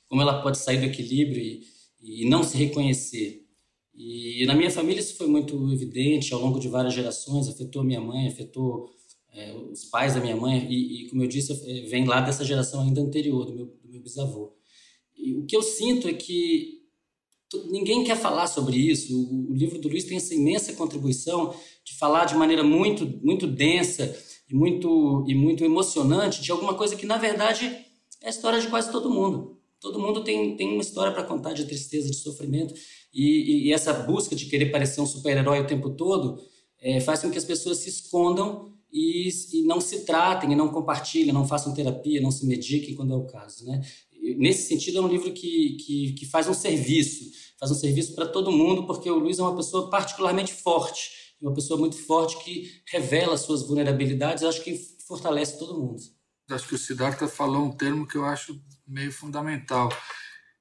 como 0.08 0.22
ela 0.22 0.40
pode 0.40 0.58
sair 0.58 0.78
do 0.78 0.86
equilíbrio 0.86 1.42
e, 1.42 1.62
e 2.00 2.28
não 2.28 2.44
se 2.44 2.56
reconhecer. 2.56 3.44
E 3.92 4.46
na 4.46 4.54
minha 4.54 4.70
família 4.70 5.00
isso 5.00 5.16
foi 5.16 5.26
muito 5.26 5.72
evidente 5.72 6.32
ao 6.32 6.40
longo 6.40 6.60
de 6.60 6.68
várias 6.68 6.94
gerações, 6.94 7.48
afetou 7.48 7.82
minha 7.82 8.00
mãe, 8.00 8.28
afetou 8.28 8.88
é, 9.32 9.54
os 9.54 9.84
pais 9.84 10.14
da 10.14 10.20
minha 10.20 10.36
mãe, 10.36 10.66
e, 10.68 11.02
e, 11.04 11.08
como 11.08 11.22
eu 11.22 11.28
disse, 11.28 11.52
é, 11.52 11.82
vem 11.86 12.04
lá 12.04 12.20
dessa 12.20 12.44
geração 12.44 12.82
ainda 12.82 13.00
anterior, 13.00 13.44
do 13.44 13.54
meu, 13.54 13.66
do 13.66 13.90
meu 13.90 14.00
bisavô. 14.00 14.52
E 15.16 15.34
o 15.34 15.44
que 15.44 15.56
eu 15.56 15.62
sinto 15.62 16.08
é 16.08 16.12
que 16.12 16.80
ninguém 17.70 18.04
quer 18.04 18.16
falar 18.16 18.46
sobre 18.46 18.76
isso. 18.76 19.14
O, 19.14 19.50
o, 19.50 19.54
livro 19.54 19.78
do 19.78 19.88
Luiz 19.88 20.04
tem 20.04 20.16
essa 20.16 20.34
imensa 20.34 20.72
contribuição 20.72 21.54
de 21.84 21.96
falar 21.96 22.24
de 22.24 22.34
maneira 22.34 22.62
muito, 22.62 23.06
muito 23.22 23.46
densa 23.46 24.16
e 24.48 24.54
muito, 24.54 25.24
e 25.28 25.34
muito 25.34 25.64
emocionante 25.64 26.42
de 26.42 26.50
alguma 26.50 26.74
coisa 26.74 26.96
que, 26.96 27.06
na 27.06 27.18
verdade, 27.18 27.66
é 28.20 28.26
a 28.26 28.30
história 28.30 28.60
de 28.60 28.68
quase 28.68 28.90
todo 28.90 29.10
mundo. 29.10 29.58
Todo 29.80 29.98
mundo 29.98 30.22
tem, 30.22 30.56
tem 30.56 30.72
uma 30.72 30.82
história 30.82 31.12
para 31.12 31.24
contar 31.24 31.54
de 31.54 31.64
tristeza, 31.64 32.10
de 32.10 32.16
sofrimento, 32.16 32.74
e, 33.12 33.68
e, 33.68 33.72
essa 33.72 33.92
busca 33.92 34.36
de 34.36 34.46
querer 34.46 34.66
parecer 34.66 35.00
um 35.00 35.06
super-herói 35.06 35.60
o 35.60 35.66
tempo 35.66 35.90
todo 35.90 36.40
é, 36.80 37.00
faz 37.00 37.22
com 37.22 37.30
que 37.30 37.38
as 37.38 37.44
pessoas 37.44 37.78
se 37.78 37.88
escondam 37.88 38.72
e, 38.92 39.28
e, 39.52 39.62
não 39.64 39.80
se 39.80 40.04
tratem, 40.04 40.52
e 40.52 40.56
não 40.56 40.68
compartilhem, 40.68 41.32
não 41.32 41.46
façam 41.46 41.74
terapia, 41.74 42.20
não 42.20 42.30
se 42.30 42.46
mediquem 42.46 42.94
quando 42.94 43.12
é 43.12 43.16
o 43.16 43.26
caso. 43.26 43.64
Né? 43.66 43.80
Nesse 44.36 44.68
sentido, 44.68 44.98
é 44.98 45.00
um 45.00 45.08
livro 45.08 45.32
que, 45.32 45.76
que, 45.76 46.12
que 46.12 46.26
faz 46.26 46.48
um 46.48 46.54
serviço, 46.54 47.24
faz 47.58 47.70
um 47.70 47.74
serviço 47.74 48.14
para 48.14 48.26
todo 48.26 48.52
mundo, 48.52 48.86
porque 48.86 49.10
o 49.10 49.18
Luiz 49.18 49.38
é 49.38 49.42
uma 49.42 49.56
pessoa 49.56 49.88
particularmente 49.88 50.52
forte, 50.52 51.10
uma 51.40 51.54
pessoa 51.54 51.78
muito 51.78 51.96
forte 51.96 52.42
que 52.44 52.82
revela 52.86 53.36
suas 53.36 53.62
vulnerabilidades, 53.62 54.44
acho 54.44 54.62
que 54.62 54.78
fortalece 55.06 55.58
todo 55.58 55.78
mundo. 55.78 56.00
Acho 56.50 56.68
que 56.68 56.74
o 56.74 56.78
Siddhartha 56.78 57.28
falou 57.28 57.64
um 57.64 57.76
termo 57.76 58.06
que 58.06 58.16
eu 58.16 58.24
acho 58.24 58.60
meio 58.86 59.12
fundamental, 59.12 59.88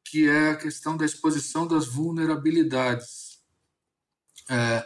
que 0.05 0.27
é 0.27 0.51
a 0.51 0.55
questão 0.55 0.95
da 0.95 1.05
exposição 1.05 1.67
das 1.67 1.87
vulnerabilidades. 1.87 3.39
É, 4.49 4.85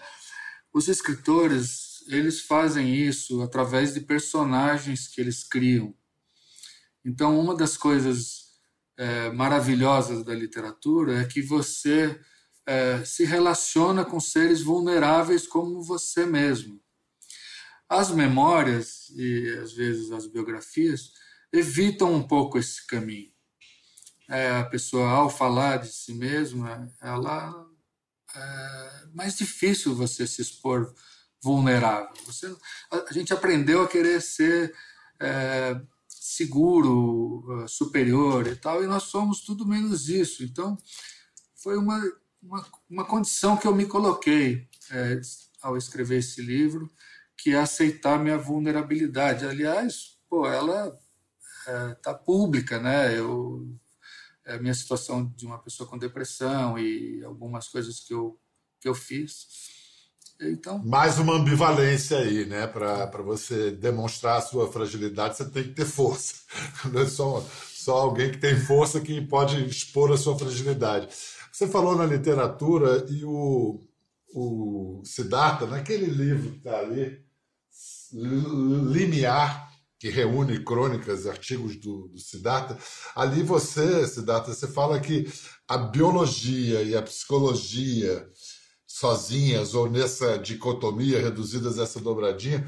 os 0.74 0.88
escritores 0.88 1.93
eles 2.08 2.42
fazem 2.42 2.94
isso 2.94 3.42
através 3.42 3.94
de 3.94 4.02
personagens 4.02 5.08
que 5.08 5.22
eles 5.22 5.44
criam. 5.44 5.96
Então, 7.06 7.40
uma 7.40 7.56
das 7.56 7.76
coisas 7.76 8.54
é, 8.98 9.32
maravilhosas 9.32 10.24
da 10.24 10.34
literatura 10.34 11.22
é 11.22 11.26
que 11.26 11.42
você 11.42 12.20
é, 12.66 13.04
se 13.04 13.26
relaciona 13.26 14.06
com 14.06 14.20
seres 14.20 14.62
vulneráveis 14.62 15.48
como 15.48 15.82
você 15.82 16.26
mesmo. 16.26 16.82
As 17.90 18.10
memórias 18.10 19.10
e 19.16 19.50
às 19.62 19.74
vezes 19.74 20.12
as 20.12 20.26
biografias 20.26 21.12
evitam 21.52 22.14
um 22.14 22.26
pouco 22.26 22.58
esse 22.58 22.86
caminho 22.88 23.34
é, 24.30 24.52
a 24.52 24.64
pessoa, 24.64 25.10
ao 25.10 25.30
falar 25.30 25.78
de 25.78 25.90
si 25.90 26.14
mesma, 26.14 26.92
ela 27.02 27.68
é 28.36 29.06
mais 29.14 29.38
difícil 29.38 29.96
você 29.96 30.26
se 30.26 30.42
expor 30.42 30.94
vulnerável. 31.44 32.10
Você, 32.26 32.56
a, 32.90 33.14
gente 33.14 33.34
aprendeu 33.34 33.82
a 33.82 33.88
querer 33.88 34.22
ser 34.22 34.74
é, 35.20 35.80
seguro, 36.08 37.66
superior 37.68 38.48
e 38.48 38.56
tal, 38.56 38.84
e 38.84 38.88
nós 38.88 39.04
somos 39.04 39.42
tudo 39.42 39.68
menos 39.68 40.08
isso. 40.10 40.44
Então, 40.44 40.78
foi 41.56 41.78
uma, 41.78 42.02
uma, 42.42 42.66
uma 42.90 43.06
condição 43.06 43.58
que 43.58 43.68
eu 43.68 43.76
me 43.76 43.86
coloquei 43.86 44.68
é, 44.90 45.20
ao 45.62 45.78
escrever 45.78 46.20
esse 46.20 46.42
livro, 46.42 46.90
que 47.38 47.52
é 47.52 47.60
aceitar 47.60 48.18
minha 48.18 48.38
vulnerabilidade. 48.38 49.46
Aliás, 49.46 50.18
pô, 50.30 50.48
ela 50.48 50.98
está 51.98 52.12
é, 52.12 52.14
pública, 52.14 52.80
né? 52.80 53.18
Eu 53.18 53.78
a 54.46 54.58
minha 54.58 54.74
situação 54.74 55.26
de 55.38 55.46
uma 55.46 55.58
pessoa 55.58 55.88
com 55.88 55.98
depressão 55.98 56.78
e 56.78 57.24
algumas 57.24 57.70
coisas 57.70 58.00
que 58.02 58.14
eu, 58.14 58.38
que 58.80 58.88
eu 58.88 58.94
fiz. 58.94 59.48
Então, 60.50 60.80
Mais 60.84 61.18
uma 61.18 61.36
ambivalência 61.36 62.18
aí, 62.18 62.46
né? 62.46 62.68
Para 62.68 63.22
você 63.22 63.72
demonstrar 63.72 64.38
a 64.38 64.42
sua 64.42 64.72
fragilidade, 64.72 65.38
você 65.38 65.46
tem 65.46 65.64
que 65.64 65.70
ter 65.70 65.86
força. 65.86 66.36
Não 66.92 67.02
é 67.02 67.06
só, 67.06 67.46
só 67.74 67.98
alguém 68.00 68.32
que 68.32 68.38
tem 68.38 68.58
força 68.58 69.00
que 69.00 69.22
pode 69.22 69.66
expor 69.66 70.12
a 70.12 70.18
sua 70.18 70.38
fragilidade. 70.38 71.08
Você 71.52 71.68
falou 71.68 71.96
na 71.96 72.06
literatura 72.06 73.06
e 73.10 73.24
o, 73.24 73.80
o 74.34 75.02
Siddhartha, 75.06 75.68
naquele 75.68 76.08
livro 76.08 76.52
que 76.52 76.58
está 76.58 76.80
ali, 76.80 77.22
Limiar, 78.12 79.72
que 79.98 80.10
reúne 80.10 80.64
crônicas, 80.64 81.26
artigos 81.26 81.78
do, 81.78 82.10
do 82.10 82.20
Siddhartha, 82.20 82.78
ali 83.16 83.42
você, 83.42 84.06
Siddhartha, 84.06 84.54
você 84.54 84.68
fala 84.68 85.00
que 85.00 85.28
a 85.68 85.78
biologia 85.78 86.82
e 86.82 86.96
a 86.96 87.02
psicologia 87.02 88.28
sozinhas 89.04 89.76
ou 89.76 89.90
nessa 89.90 90.38
dicotomia, 90.38 91.22
reduzidas 91.22 91.78
a 91.78 91.84
essa 91.84 92.00
dobradinha, 92.00 92.66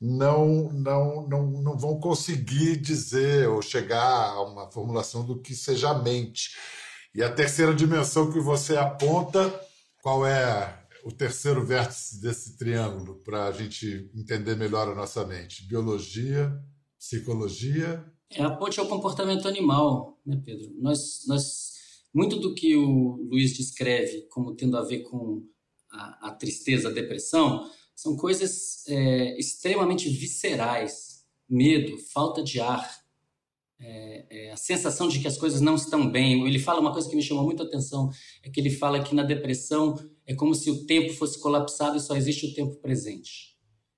não, 0.00 0.70
não, 0.72 1.26
não, 1.26 1.50
não 1.60 1.76
vão 1.76 1.98
conseguir 1.98 2.76
dizer 2.76 3.48
ou 3.48 3.60
chegar 3.60 4.30
a 4.30 4.42
uma 4.42 4.70
formulação 4.70 5.26
do 5.26 5.40
que 5.40 5.56
seja 5.56 5.90
a 5.90 6.00
mente. 6.00 6.50
E 7.12 7.20
a 7.20 7.32
terceira 7.32 7.74
dimensão 7.74 8.30
que 8.32 8.38
você 8.38 8.76
aponta, 8.76 9.52
qual 10.00 10.24
é 10.24 10.86
o 11.04 11.10
terceiro 11.10 11.66
vértice 11.66 12.20
desse 12.20 12.56
triângulo, 12.56 13.16
para 13.24 13.46
a 13.48 13.52
gente 13.52 14.08
entender 14.14 14.56
melhor 14.56 14.88
a 14.88 14.94
nossa 14.94 15.26
mente? 15.26 15.66
Biologia, 15.66 16.52
psicologia. 16.96 18.04
É 18.30 18.44
a 18.44 18.54
ponte 18.54 18.78
ao 18.78 18.86
comportamento 18.86 19.48
animal, 19.48 20.16
né, 20.24 20.40
Pedro? 20.44 20.72
Nós, 20.80 21.24
nós, 21.26 21.72
muito 22.14 22.38
do 22.38 22.54
que 22.54 22.76
o 22.76 23.16
Luiz 23.28 23.52
descreve 23.56 24.28
como 24.30 24.54
tendo 24.54 24.76
a 24.76 24.84
ver 24.84 25.00
com 25.00 25.42
a, 25.92 26.28
a 26.28 26.30
tristeza, 26.32 26.88
a 26.88 26.92
depressão, 26.92 27.70
são 27.94 28.16
coisas 28.16 28.86
é, 28.88 29.38
extremamente 29.38 30.08
viscerais. 30.08 31.12
Medo, 31.48 31.98
falta 31.98 32.42
de 32.42 32.60
ar, 32.60 33.02
é, 33.78 34.26
é, 34.30 34.52
a 34.52 34.56
sensação 34.56 35.08
de 35.08 35.18
que 35.18 35.28
as 35.28 35.36
coisas 35.36 35.60
não 35.60 35.74
estão 35.74 36.08
bem. 36.08 36.46
Ele 36.46 36.58
fala 36.58 36.80
uma 36.80 36.92
coisa 36.92 37.08
que 37.08 37.16
me 37.16 37.22
chamou 37.22 37.44
muita 37.44 37.64
atenção, 37.64 38.10
é 38.42 38.48
que 38.48 38.60
ele 38.60 38.70
fala 38.70 39.02
que 39.02 39.14
na 39.14 39.22
depressão 39.22 39.98
é 40.26 40.34
como 40.34 40.54
se 40.54 40.70
o 40.70 40.86
tempo 40.86 41.12
fosse 41.12 41.40
colapsado 41.40 41.96
e 41.96 42.00
só 42.00 42.16
existe 42.16 42.46
o 42.46 42.54
tempo 42.54 42.76
presente. 42.76 43.56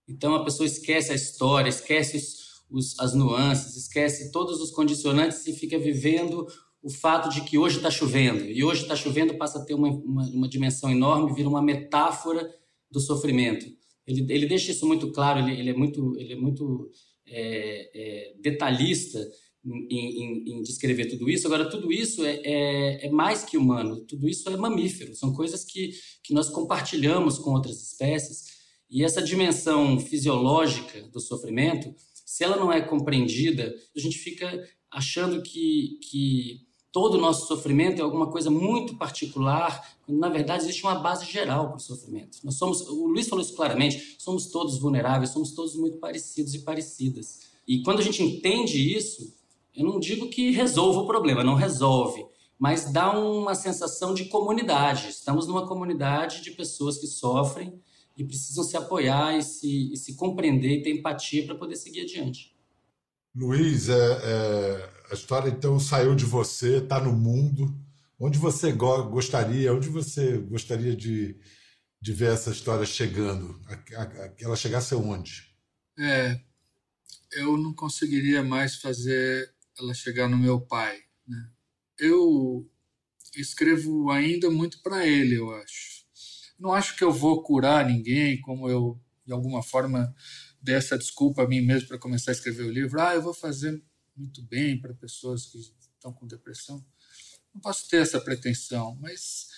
Então 0.09 0.35
a 0.35 0.45
pessoa 0.45 0.67
esquece 0.67 1.13
a 1.13 1.15
história, 1.15 1.69
esquece 1.69 2.19
os, 2.71 2.99
as 2.99 3.15
nuances, 3.15 3.77
esquece 3.77 4.33
todos 4.33 4.61
os 4.61 4.71
condicionantes 4.71 5.47
e 5.47 5.53
fica 5.53 5.79
vivendo 5.79 6.47
o 6.85 6.91
fato 6.91 7.31
de 7.31 7.41
que 7.41 7.57
hoje 7.57 7.79
está 7.79 7.91
chovendo. 7.91 8.45
E 8.45 8.63
hoje 8.63 8.83
está 8.83 8.95
chovendo 8.95 9.35
passa 9.37 9.59
a 9.59 9.65
ter 9.65 9.75
uma, 9.75 9.89
uma, 9.89 10.23
uma, 10.27 10.49
dimensão 10.49 10.91
enorme, 10.91 11.35
vira 11.35 11.49
uma 11.49 11.63
metáfora 11.63 12.55
do 12.91 13.01
sofrimento. 13.01 13.67
Ele, 14.07 14.27
ele 14.33 14.47
deixa 14.47 14.71
isso 14.71 14.87
muito 14.87 15.11
claro, 15.11 15.41
ele, 15.41 15.59
ele 15.59 15.71
é 15.71 15.75
muito, 15.75 16.15
ele 16.19 16.35
é 16.35 16.37
muito 16.37 16.91
é, 17.27 17.91
é, 17.95 18.35
detalhista 18.39 19.19
em, 19.65 19.89
em, 19.91 20.53
em, 20.53 20.63
descrever 20.63 21.07
tudo 21.07 21.31
isso. 21.31 21.47
Agora, 21.47 21.71
tudo 21.71 21.91
isso 21.91 22.23
é, 22.23 22.41
é, 22.45 23.07
é, 23.07 23.11
mais 23.11 23.45
que 23.45 23.57
humano, 23.57 24.05
tudo 24.05 24.29
isso 24.29 24.47
é 24.51 24.57
mamífero, 24.57 25.15
são 25.15 25.33
coisas 25.33 25.65
que, 25.65 25.91
que 26.23 26.35
nós 26.35 26.51
compartilhamos 26.51 27.39
com 27.39 27.53
outras 27.53 27.83
espécies. 27.83 28.53
E 28.91 29.03
essa 29.03 29.23
dimensão 29.23 29.99
fisiológica 29.99 31.03
do 31.09 31.19
sofrimento 31.19 31.95
se 32.35 32.43
ela 32.43 32.57
não 32.57 32.73
é 32.73 32.81
compreendida, 32.81 33.73
a 33.95 34.01
gente 34.01 34.19
fica 34.19 34.69
achando 34.91 35.43
que, 35.43 36.01
que 36.03 36.67
todo 36.95 37.17
o 37.17 37.21
nosso 37.21 37.49
sofrimento 37.49 37.99
é 37.99 38.03
alguma 38.05 38.29
coisa 38.29 38.49
muito 38.49 38.97
particular, 38.97 39.97
quando 40.07 40.17
na 40.17 40.29
verdade 40.29 40.63
existe 40.63 40.85
uma 40.85 40.95
base 40.95 41.27
geral 41.27 41.67
para 41.67 41.79
o 41.79 41.81
sofrimento. 41.81 42.39
Nós 42.45 42.55
somos, 42.55 42.83
o 42.83 43.09
Luiz 43.09 43.29
falou 43.29 43.45
isso 43.45 43.57
claramente, 43.57 44.15
somos 44.17 44.47
todos 44.47 44.79
vulneráveis, 44.79 45.31
somos 45.31 45.51
todos 45.51 45.75
muito 45.75 45.99
parecidos 45.99 46.55
e 46.55 46.61
parecidas. 46.61 47.41
E 47.67 47.83
quando 47.83 47.99
a 47.99 48.03
gente 48.03 48.23
entende 48.23 48.97
isso, 48.97 49.35
eu 49.75 49.85
não 49.85 49.99
digo 49.99 50.29
que 50.29 50.53
resolva 50.53 51.01
o 51.01 51.07
problema, 51.07 51.43
não 51.43 51.57
resolve, 51.57 52.25
mas 52.57 52.93
dá 52.93 53.19
uma 53.19 53.57
sensação 53.57 54.15
de 54.15 54.27
comunidade. 54.27 55.09
Estamos 55.09 55.49
numa 55.49 55.67
comunidade 55.67 56.45
de 56.45 56.53
pessoas 56.53 56.97
que 56.97 57.09
sofrem 57.09 57.75
e 58.17 58.23
precisam 58.23 58.63
se 58.63 58.77
apoiar 58.77 59.37
e 59.37 59.43
se, 59.43 59.93
e 59.93 59.97
se 59.97 60.15
compreender 60.15 60.79
e 60.79 60.83
ter 60.85 60.93
empatia 60.93 61.45
para 61.45 61.57
poder 61.57 61.75
seguir 61.75 62.03
adiante. 62.03 62.55
Luiz, 63.35 63.89
é, 63.89 64.21
é, 64.23 64.94
a 65.11 65.15
história 65.15 65.49
então 65.49 65.79
saiu 65.79 66.15
de 66.15 66.25
você, 66.25 66.79
está 66.79 67.01
no 67.01 67.13
mundo. 67.13 67.75
Onde 68.19 68.39
você 68.39 68.73
go 68.73 69.11
gostaria, 69.11 69.75
onde 69.75 69.89
você 69.89 70.39
gostaria 70.39 70.97
de, 70.97 71.39
de 72.01 72.13
ver 72.13 72.33
essa 72.33 72.51
história 72.51 72.87
chegando? 72.87 73.61
Que 74.37 74.45
ela 74.45 74.57
chegasse 74.57 74.95
aonde? 74.95 75.55
É, 75.99 76.41
eu 77.33 77.57
não 77.57 77.75
conseguiria 77.75 78.43
mais 78.43 78.77
fazer 78.77 79.53
ela 79.79 79.93
chegar 79.93 80.29
no 80.29 80.39
meu 80.39 80.61
pai. 80.61 80.99
Né? 81.27 81.51
Eu 81.99 82.69
escrevo 83.37 84.11
ainda 84.11 84.51
muito 84.51 84.81
para 84.83 85.07
ele, 85.07 85.37
eu 85.37 85.51
acho. 85.51 86.05
Não 86.59 86.73
acho 86.73 86.97
que 86.97 87.05
eu 87.05 87.13
vou 87.13 87.43
curar 87.43 87.85
ninguém, 87.85 88.41
como 88.41 88.69
eu, 88.69 89.01
de 89.27 89.33
alguma 89.33 89.63
forma, 89.63 90.15
dei 90.63 90.77
essa 90.77 90.97
desculpa 90.97 91.43
a 91.43 91.49
mim 91.49 91.61
mesmo 91.61 91.89
para 91.89 91.99
começar 91.99 92.31
a 92.31 92.35
escrever 92.35 92.65
o 92.65 92.73
livro. 92.73 93.01
Ah, 93.01 93.15
eu 93.15 93.23
vou 93.23 93.35
fazer 93.35 93.83
muito 94.17 94.43
bem 94.43 94.81
para 94.81 94.95
pessoas 94.95 95.47
que 95.47 95.59
estão 95.59 96.13
com 96.13 96.27
depressão. 96.27 96.85
Não 97.53 97.61
posso 97.61 97.89
ter 97.89 98.03
essa 98.03 98.21
pretensão, 98.21 98.97
mas 99.01 99.49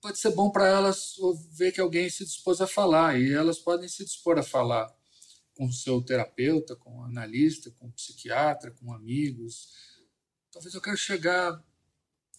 pode 0.00 0.18
ser 0.18 0.30
bom 0.34 0.50
para 0.50 0.66
elas 0.66 1.14
ver 1.50 1.72
que 1.72 1.80
alguém 1.80 2.10
se 2.10 2.24
dispôs 2.24 2.60
a 2.60 2.66
falar, 2.66 3.18
e 3.18 3.32
elas 3.32 3.58
podem 3.58 3.88
se 3.88 4.04
dispor 4.04 4.38
a 4.38 4.42
falar 4.42 4.92
com 5.54 5.66
o 5.66 5.72
seu 5.72 6.02
terapeuta, 6.02 6.74
com 6.76 6.98
o 6.98 7.04
analista, 7.04 7.70
com 7.72 7.86
o 7.86 7.92
psiquiatra, 7.92 8.70
com 8.72 8.92
amigos. 8.92 9.68
Talvez 10.50 10.74
eu 10.74 10.80
quero 10.80 10.96
chegar 10.96 11.62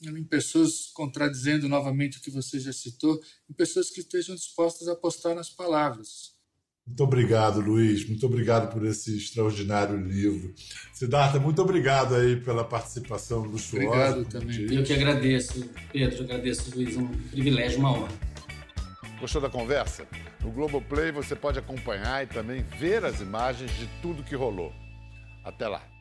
em 0.02 0.24
pessoas, 0.24 0.88
contradizendo 0.88 1.70
novamente 1.70 2.18
o 2.18 2.22
que 2.22 2.30
você 2.30 2.60
já 2.60 2.74
citou, 2.74 3.22
em 3.50 3.54
pessoas 3.54 3.90
que 3.90 4.02
estejam 4.02 4.36
dispostas 4.36 4.88
a 4.88 4.94
apostar 4.94 5.34
nas 5.34 5.50
palavras. 5.50 6.36
Muito 6.86 7.04
obrigado, 7.04 7.62
Luiz. 7.62 8.08
Muito 8.08 8.26
obrigado 8.26 8.72
por 8.72 8.86
esse 8.86 9.18
extraordinário 9.18 9.98
livro. 9.98 10.54
Siddhartha, 10.92 11.40
muito 11.40 11.62
obrigado 11.62 12.16
aí 12.16 12.36
pela 12.36 12.64
participação 12.64 13.40
luxuosa. 13.40 13.86
Obrigado 13.88 14.26
também. 14.26 14.74
Eu 14.74 14.84
que 14.84 14.94
agradeço, 14.94 15.70
Pedro. 15.92 16.18
Eu 16.18 16.24
agradeço, 16.26 16.76
Luiz. 16.76 16.98
Um 16.98 17.08
privilégio, 17.08 17.80
uma 17.80 17.92
honra. 17.92 18.10
Gostou 19.20 19.42
da 19.42 19.50
conversa? 19.50 20.06
No 20.42 20.52
Globoplay 20.52 21.12
você 21.12 21.34
pode 21.34 21.58
acompanhar 21.58 22.24
e 22.24 22.28
também 22.28 22.66
ver 22.78 23.06
as 23.06 23.22
imagens 23.22 23.72
de 23.78 23.88
tudo 24.02 24.22
que 24.22 24.36
rolou. 24.36 24.74
Até 25.46 25.68
lá. 25.68 25.93